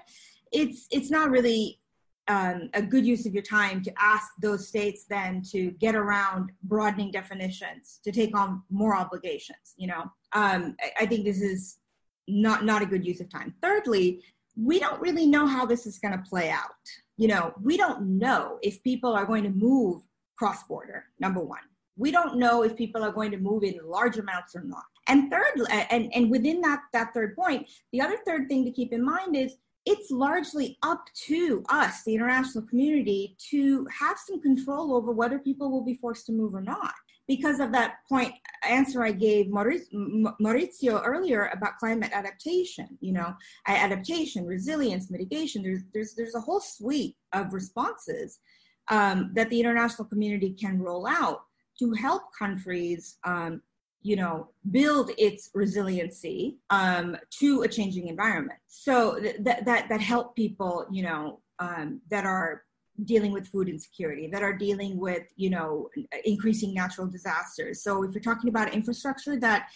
it's 0.52 0.86
it's 0.90 1.10
not 1.10 1.30
really 1.30 1.80
um, 2.28 2.68
a 2.74 2.82
good 2.82 3.06
use 3.06 3.24
of 3.24 3.32
your 3.32 3.42
time 3.42 3.82
to 3.82 3.92
ask 3.98 4.32
those 4.42 4.68
states 4.68 5.06
then 5.08 5.42
to 5.50 5.70
get 5.72 5.94
around 5.94 6.52
broadening 6.64 7.10
definitions 7.10 8.00
to 8.04 8.12
take 8.12 8.36
on 8.36 8.62
more 8.70 8.94
obligations 8.96 9.74
you 9.76 9.86
know? 9.86 10.02
Um, 10.32 10.76
I, 10.80 11.02
I, 11.04 11.06
think 11.06 11.24
this 11.24 11.40
is 11.40 11.78
not 12.26 12.64
not 12.64 12.82
a 12.82 12.86
good 12.86 13.06
use 13.06 13.20
of 13.20 13.30
time. 13.30 13.54
Thirdly 13.62 14.22
we 14.60 14.80
don't 14.80 15.00
really 15.00 15.24
know 15.24 15.46
how 15.46 15.64
this 15.64 15.86
is 15.86 15.98
going 15.98 16.12
to 16.12 16.28
play 16.28 16.50
out. 16.50 16.84
You 17.16 17.28
know 17.28 17.54
we 17.62 17.76
don't 17.76 18.18
know 18.18 18.58
if 18.62 18.82
people 18.82 19.12
are 19.12 19.24
going 19.24 19.44
to 19.44 19.50
move 19.50 20.02
cross 20.36 20.62
border 20.64 21.04
number 21.18 21.40
one 21.40 21.60
we 21.98 22.10
don't 22.10 22.38
know 22.38 22.62
if 22.62 22.76
people 22.76 23.02
are 23.02 23.12
going 23.12 23.30
to 23.30 23.38
move 23.38 23.62
in 23.62 23.78
large 23.84 24.16
amounts 24.18 24.54
or 24.56 24.62
not 24.62 24.84
and 25.08 25.30
third 25.30 25.60
and, 25.90 26.10
and 26.14 26.30
within 26.30 26.60
that 26.60 26.80
that 26.92 27.12
third 27.12 27.34
point 27.36 27.68
the 27.92 28.00
other 28.00 28.18
third 28.26 28.48
thing 28.48 28.64
to 28.64 28.70
keep 28.70 28.92
in 28.92 29.04
mind 29.04 29.36
is 29.36 29.56
it's 29.88 30.10
largely 30.10 30.76
up 30.82 31.06
to 31.14 31.64
us, 31.70 32.02
the 32.04 32.14
international 32.14 32.62
community, 32.66 33.34
to 33.50 33.86
have 33.86 34.18
some 34.18 34.38
control 34.38 34.94
over 34.94 35.12
whether 35.12 35.38
people 35.38 35.70
will 35.70 35.84
be 35.84 35.94
forced 35.94 36.26
to 36.26 36.32
move 36.32 36.54
or 36.54 36.60
not. 36.60 36.92
Because 37.26 37.58
of 37.58 37.72
that 37.72 37.96
point 38.06 38.34
answer 38.66 39.02
I 39.02 39.12
gave 39.12 39.46
Mauricio 39.46 41.02
earlier 41.04 41.50
about 41.54 41.78
climate 41.78 42.10
adaptation, 42.12 42.98
you 43.00 43.12
know, 43.12 43.34
adaptation, 43.66 44.44
resilience, 44.44 45.10
mitigation. 45.10 45.62
There's 45.62 45.82
there's 45.94 46.14
there's 46.14 46.34
a 46.34 46.40
whole 46.40 46.60
suite 46.60 47.16
of 47.32 47.54
responses 47.54 48.40
um, 48.88 49.30
that 49.34 49.48
the 49.48 49.60
international 49.60 50.08
community 50.08 50.50
can 50.50 50.80
roll 50.80 51.06
out 51.06 51.40
to 51.78 51.92
help 51.92 52.22
countries 52.38 53.18
um, 53.24 53.60
you 54.02 54.16
know 54.16 54.48
build 54.70 55.10
its 55.18 55.50
resiliency 55.54 56.58
um, 56.70 57.16
to 57.30 57.62
a 57.62 57.68
changing 57.68 58.08
environment 58.08 58.58
so 58.66 59.18
th- 59.20 59.36
that 59.40 59.64
that 59.64 59.88
that 59.88 60.00
help 60.00 60.36
people 60.36 60.86
you 60.90 61.02
know 61.02 61.40
um, 61.58 62.00
that 62.10 62.24
are 62.24 62.64
dealing 63.04 63.32
with 63.32 63.46
food 63.46 63.68
insecurity 63.68 64.28
that 64.32 64.42
are 64.42 64.56
dealing 64.56 64.98
with 64.98 65.22
you 65.36 65.50
know 65.50 65.88
increasing 66.24 66.74
natural 66.74 67.06
disasters 67.06 67.82
so 67.82 68.02
if 68.02 68.12
you're 68.12 68.22
talking 68.22 68.48
about 68.48 68.72
infrastructure 68.74 69.38
that 69.38 69.68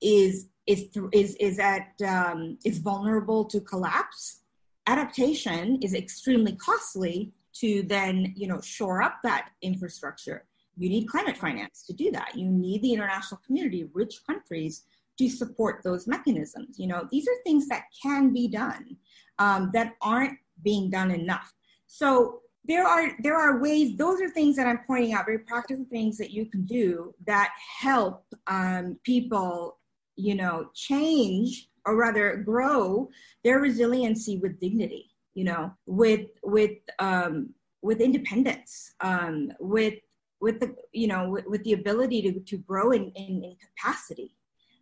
is 0.00 0.48
is 0.66 0.88
is 1.12 1.34
is 1.36 1.58
at 1.58 1.88
um, 2.06 2.58
is 2.64 2.78
vulnerable 2.78 3.44
to 3.46 3.60
collapse. 3.60 4.42
Adaptation 4.86 5.78
is 5.82 5.94
extremely 5.94 6.56
costly 6.56 7.32
to 7.54 7.82
then 7.82 8.32
you 8.36 8.46
know 8.46 8.60
shore 8.60 9.02
up 9.02 9.18
that 9.24 9.50
infrastructure. 9.62 10.46
You 10.76 10.88
need 10.88 11.06
climate 11.06 11.36
finance 11.36 11.84
to 11.86 11.92
do 11.92 12.10
that. 12.12 12.36
You 12.36 12.48
need 12.48 12.82
the 12.82 12.92
international 12.92 13.40
community, 13.46 13.88
rich 13.92 14.20
countries, 14.26 14.84
to 15.18 15.28
support 15.28 15.82
those 15.84 16.06
mechanisms. 16.06 16.78
You 16.78 16.86
know, 16.86 17.06
these 17.10 17.28
are 17.28 17.42
things 17.44 17.68
that 17.68 17.84
can 18.02 18.32
be 18.32 18.48
done 18.48 18.96
um, 19.38 19.70
that 19.74 19.94
aren't 20.00 20.38
being 20.62 20.90
done 20.90 21.10
enough. 21.10 21.52
So 21.86 22.40
there 22.66 22.86
are 22.86 23.12
there 23.22 23.36
are 23.36 23.60
ways 23.60 23.96
those 23.96 24.20
are 24.20 24.28
things 24.28 24.54
that 24.54 24.66
i'm 24.66 24.80
pointing 24.86 25.12
out 25.12 25.24
very 25.24 25.38
practical 25.38 25.84
things 25.90 26.18
that 26.18 26.30
you 26.30 26.44
can 26.46 26.64
do 26.64 27.14
that 27.26 27.50
help 27.80 28.24
um, 28.48 28.98
people 29.02 29.78
you 30.16 30.34
know 30.34 30.68
change 30.74 31.68
or 31.86 31.96
rather 31.96 32.36
grow 32.36 33.08
their 33.44 33.60
resiliency 33.60 34.36
with 34.38 34.60
dignity 34.60 35.10
you 35.34 35.44
know 35.44 35.72
with 35.86 36.26
with 36.44 36.76
um, 36.98 37.48
with 37.82 38.00
independence 38.00 38.92
um, 39.00 39.50
with 39.58 39.94
with 40.40 40.60
the 40.60 40.74
you 40.92 41.06
know 41.06 41.28
with, 41.28 41.46
with 41.46 41.62
the 41.64 41.72
ability 41.72 42.22
to, 42.22 42.40
to 42.40 42.56
grow 42.58 42.92
in, 42.92 43.10
in, 43.14 43.44
in 43.44 43.56
capacity 43.56 44.32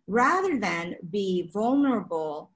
rather 0.07 0.59
than 0.59 0.95
be 1.11 1.49
vulnerable 1.53 2.51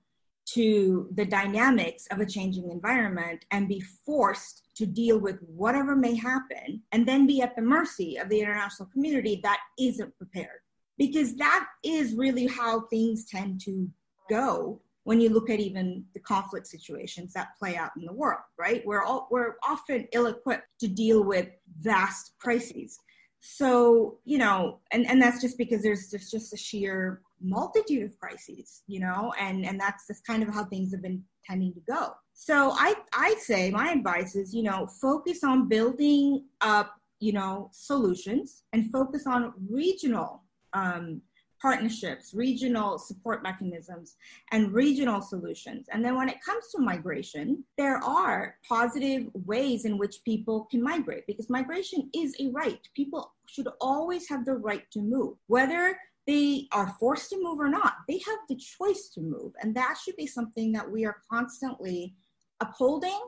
to 0.45 1.07
the 1.13 1.25
dynamics 1.25 2.07
of 2.11 2.19
a 2.19 2.25
changing 2.25 2.69
environment 2.69 3.45
and 3.51 3.67
be 3.67 3.79
forced 3.79 4.63
to 4.75 4.85
deal 4.85 5.19
with 5.19 5.39
whatever 5.41 5.95
may 5.95 6.15
happen 6.15 6.81
and 6.91 7.07
then 7.07 7.25
be 7.27 7.41
at 7.41 7.55
the 7.55 7.61
mercy 7.61 8.17
of 8.17 8.27
the 8.29 8.39
international 8.39 8.89
community 8.91 9.39
that 9.43 9.59
isn't 9.79 10.15
prepared. 10.17 10.59
Because 10.97 11.35
that 11.35 11.67
is 11.83 12.15
really 12.15 12.47
how 12.47 12.81
things 12.87 13.25
tend 13.25 13.61
to 13.61 13.89
go 14.29 14.81
when 15.03 15.19
you 15.19 15.29
look 15.29 15.49
at 15.49 15.59
even 15.59 16.05
the 16.13 16.19
conflict 16.19 16.67
situations 16.67 17.33
that 17.33 17.57
play 17.59 17.75
out 17.75 17.91
in 17.97 18.05
the 18.05 18.13
world, 18.13 18.41
right? 18.57 18.85
We're 18.85 19.03
all 19.03 19.27
we're 19.29 19.55
often 19.67 20.07
ill-equipped 20.13 20.67
to 20.79 20.87
deal 20.87 21.23
with 21.23 21.47
vast 21.79 22.33
crises. 22.39 22.99
So, 23.45 24.19
you 24.23 24.37
know, 24.37 24.79
and, 24.91 25.05
and 25.05 25.21
that's 25.21 25.41
just 25.41 25.57
because 25.57 25.83
there's 25.83 26.09
just, 26.09 26.31
just 26.31 26.53
a 26.53 26.57
sheer 26.57 27.21
multitude 27.41 28.03
of 28.03 28.17
crises, 28.17 28.83
you 28.87 29.01
know, 29.01 29.33
and, 29.37 29.65
and 29.65 29.77
that's 29.77 30.07
just 30.07 30.25
kind 30.25 30.43
of 30.43 30.53
how 30.53 30.63
things 30.63 30.93
have 30.93 31.01
been 31.01 31.21
tending 31.45 31.73
to 31.73 31.81
go. 31.81 32.13
So 32.33 32.71
I, 32.71 32.95
I 33.13 33.35
say 33.39 33.69
my 33.69 33.91
advice 33.91 34.37
is, 34.37 34.55
you 34.55 34.63
know, 34.63 34.87
focus 34.87 35.43
on 35.43 35.67
building 35.67 36.45
up, 36.61 36.95
you 37.19 37.33
know, 37.33 37.69
solutions 37.73 38.63
and 38.71 38.89
focus 38.89 39.27
on 39.27 39.51
regional 39.69 40.43
um, 40.71 41.21
partnerships, 41.63 42.33
regional 42.33 42.99
support 42.99 43.41
mechanisms, 43.41 44.17
and 44.51 44.73
regional 44.73 45.21
solutions. 45.21 45.87
And 45.89 46.03
then 46.03 46.17
when 46.17 46.27
it 46.27 46.43
comes 46.45 46.65
to 46.71 46.81
migration, 46.81 47.63
there 47.77 48.03
are 48.03 48.57
positive 48.67 49.29
ways 49.33 49.85
in 49.85 49.97
which 49.97 50.17
people 50.25 50.67
can 50.69 50.83
migrate 50.83 51.25
because 51.25 51.49
migration 51.49 52.09
is 52.13 52.35
a 52.41 52.49
right. 52.49 52.81
People 52.93 53.33
should 53.47 53.69
always 53.79 54.27
have 54.27 54.43
the 54.43 54.57
right 54.57 54.83
to 54.91 54.99
move, 54.99 55.37
whether 55.47 55.97
they 56.27 56.67
are 56.73 56.93
forced 56.99 57.29
to 57.29 57.41
move 57.41 57.59
or 57.59 57.69
not. 57.69 57.93
They 58.09 58.19
have 58.27 58.39
the 58.49 58.57
choice 58.57 59.09
to 59.13 59.21
move. 59.21 59.53
And 59.61 59.73
that 59.75 59.97
should 60.03 60.17
be 60.17 60.27
something 60.27 60.73
that 60.73 60.89
we 60.89 61.05
are 61.05 61.17
constantly 61.31 62.13
upholding 62.59 63.19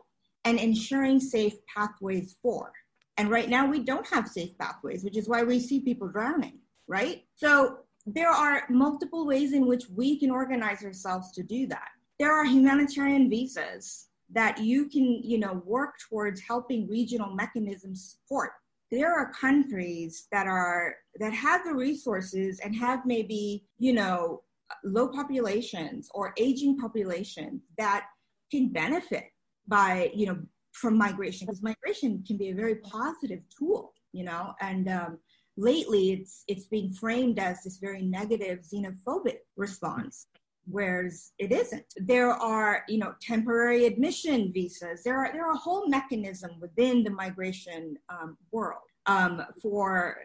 and 0.43 0.59
ensuring 0.59 1.21
safe 1.21 1.53
pathways 1.73 2.35
for. 2.41 2.73
And 3.17 3.29
right 3.29 3.49
now, 3.49 3.65
we 3.65 3.79
don't 3.79 4.07
have 4.07 4.27
safe 4.27 4.57
pathways, 4.57 5.05
which 5.05 5.15
is 5.17 5.29
why 5.29 5.43
we 5.43 5.61
see 5.61 5.79
people 5.79 6.09
drowning, 6.09 6.59
right? 6.87 7.23
So 7.35 7.84
there 8.05 8.29
are 8.29 8.63
multiple 8.69 9.25
ways 9.25 9.53
in 9.53 9.65
which 9.65 9.89
we 9.89 10.19
can 10.19 10.29
organize 10.31 10.83
ourselves 10.83 11.31
to 11.33 11.43
do 11.43 11.67
that. 11.67 11.89
There 12.19 12.31
are 12.31 12.45
humanitarian 12.45 13.29
visas 13.29 14.07
that 14.31 14.59
you 14.59 14.87
can, 14.87 15.21
you 15.23 15.39
know, 15.39 15.61
work 15.65 15.95
towards 16.09 16.41
helping 16.41 16.87
regional 16.87 17.33
mechanisms 17.33 18.17
support. 18.17 18.51
There 18.91 19.13
are 19.13 19.31
countries 19.33 20.27
that 20.31 20.47
are 20.47 20.95
that 21.19 21.33
have 21.33 21.65
the 21.65 21.73
resources 21.73 22.59
and 22.59 22.75
have 22.75 23.05
maybe, 23.05 23.65
you 23.77 23.93
know, 23.93 24.43
low 24.83 25.07
populations 25.07 26.09
or 26.13 26.33
aging 26.37 26.77
populations 26.77 27.61
that 27.77 28.05
can 28.51 28.69
benefit 28.69 29.25
by, 29.67 30.11
you 30.13 30.27
know, 30.27 30.37
from 30.71 30.97
migration 30.97 31.45
because 31.45 31.61
migration 31.61 32.23
can 32.27 32.37
be 32.37 32.49
a 32.49 32.55
very 32.55 32.75
positive 32.75 33.41
tool, 33.57 33.93
you 34.11 34.23
know, 34.23 34.53
and 34.61 34.87
um, 34.89 35.17
lately 35.57 36.11
it's 36.11 36.43
it's 36.47 36.65
being 36.65 36.91
framed 36.91 37.39
as 37.39 37.63
this 37.63 37.77
very 37.77 38.01
negative 38.01 38.59
xenophobic 38.59 39.37
response 39.55 40.27
whereas 40.67 41.31
it 41.37 41.51
isn't. 41.51 41.85
There 41.95 42.31
are 42.31 42.83
you 42.87 42.97
know 42.97 43.13
temporary 43.21 43.85
admission 43.85 44.51
visas. 44.51 45.03
There 45.03 45.17
are 45.17 45.31
there 45.31 45.45
are 45.45 45.53
a 45.53 45.57
whole 45.57 45.87
mechanism 45.87 46.59
within 46.59 47.03
the 47.03 47.11
migration 47.11 47.97
um, 48.09 48.35
world 48.51 48.81
um, 49.05 49.43
for 49.61 50.17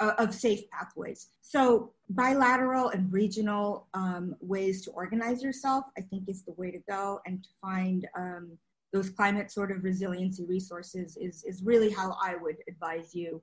uh, 0.00 0.12
of 0.18 0.32
safe 0.32 0.70
pathways. 0.70 1.30
So 1.40 1.92
bilateral 2.10 2.88
and 2.90 3.12
regional 3.12 3.88
um, 3.94 4.34
ways 4.40 4.82
to 4.82 4.90
organize 4.92 5.42
yourself 5.42 5.84
i 5.98 6.00
think 6.00 6.28
is 6.28 6.42
the 6.42 6.52
way 6.52 6.70
to 6.70 6.78
go 6.88 7.20
and 7.26 7.42
to 7.42 7.50
find 7.60 8.08
um, 8.16 8.56
those 8.92 9.10
climate 9.10 9.50
sort 9.50 9.70
of 9.70 9.84
resiliency 9.84 10.46
resources 10.46 11.18
is, 11.20 11.44
is 11.44 11.62
really 11.62 11.90
how 11.90 12.16
i 12.22 12.34
would 12.36 12.56
advise 12.66 13.14
you 13.14 13.42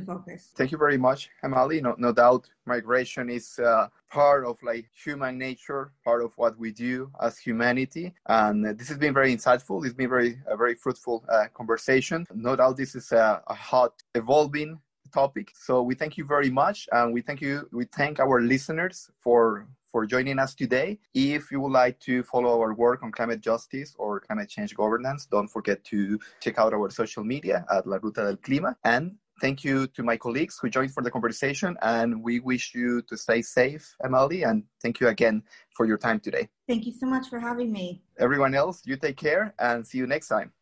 to 0.00 0.06
focus. 0.06 0.50
Thank 0.56 0.72
you 0.72 0.78
very 0.78 0.98
much, 0.98 1.30
Emily. 1.42 1.80
No, 1.80 1.94
no 1.98 2.12
doubt, 2.12 2.48
migration 2.66 3.28
is 3.30 3.58
uh, 3.58 3.88
part 4.10 4.44
of 4.44 4.56
like 4.62 4.88
human 5.04 5.38
nature, 5.38 5.92
part 6.04 6.22
of 6.22 6.32
what 6.36 6.58
we 6.58 6.72
do 6.72 7.10
as 7.20 7.38
humanity, 7.38 8.14
and 8.26 8.64
this 8.78 8.88
has 8.88 8.98
been 8.98 9.14
very 9.14 9.34
insightful. 9.34 9.84
It's 9.84 9.94
been 9.94 10.10
very 10.10 10.40
a 10.46 10.56
very 10.56 10.74
fruitful 10.74 11.24
uh, 11.28 11.46
conversation. 11.54 12.26
No 12.34 12.56
doubt, 12.56 12.76
this 12.76 12.94
is 12.94 13.12
a, 13.12 13.42
a 13.46 13.54
hot, 13.54 13.94
evolving 14.14 14.80
topic. 15.12 15.52
So 15.54 15.82
we 15.82 15.94
thank 15.94 16.16
you 16.18 16.24
very 16.24 16.50
much, 16.50 16.88
and 16.92 17.12
we 17.12 17.22
thank 17.22 17.40
you. 17.40 17.68
We 17.72 17.84
thank 17.84 18.20
our 18.20 18.40
listeners 18.40 19.10
for 19.20 19.66
for 19.90 20.04
joining 20.04 20.38
us 20.38 20.54
today. 20.54 20.98
If 21.14 21.50
you 21.50 21.60
would 21.60 21.72
like 21.72 21.98
to 22.00 22.22
follow 22.22 22.60
our 22.60 22.74
work 22.74 23.02
on 23.02 23.10
climate 23.10 23.40
justice 23.40 23.94
or 23.98 24.20
climate 24.20 24.48
change 24.48 24.74
governance, 24.74 25.26
don't 25.26 25.48
forget 25.48 25.82
to 25.84 26.18
check 26.40 26.58
out 26.58 26.74
our 26.74 26.90
social 26.90 27.24
media 27.24 27.64
at 27.72 27.86
La 27.86 27.96
Ruta 27.96 28.22
del 28.24 28.36
Clima 28.36 28.76
and 28.84 29.16
Thank 29.40 29.62
you 29.62 29.86
to 29.88 30.02
my 30.02 30.16
colleagues 30.16 30.58
who 30.60 30.68
joined 30.68 30.92
for 30.92 31.02
the 31.02 31.10
conversation, 31.10 31.76
and 31.82 32.22
we 32.22 32.40
wish 32.40 32.74
you 32.74 33.02
to 33.02 33.16
stay 33.16 33.40
safe, 33.42 33.94
Emily, 34.04 34.42
and 34.42 34.64
thank 34.82 35.00
you 35.00 35.08
again 35.08 35.42
for 35.76 35.86
your 35.86 35.98
time 35.98 36.18
today. 36.18 36.48
Thank 36.66 36.86
you 36.86 36.92
so 36.92 37.06
much 37.06 37.28
for 37.28 37.38
having 37.38 37.70
me. 37.70 38.02
Everyone 38.18 38.54
else, 38.54 38.82
you 38.84 38.96
take 38.96 39.16
care 39.16 39.54
and 39.58 39.86
see 39.86 39.98
you 39.98 40.06
next 40.06 40.28
time. 40.28 40.52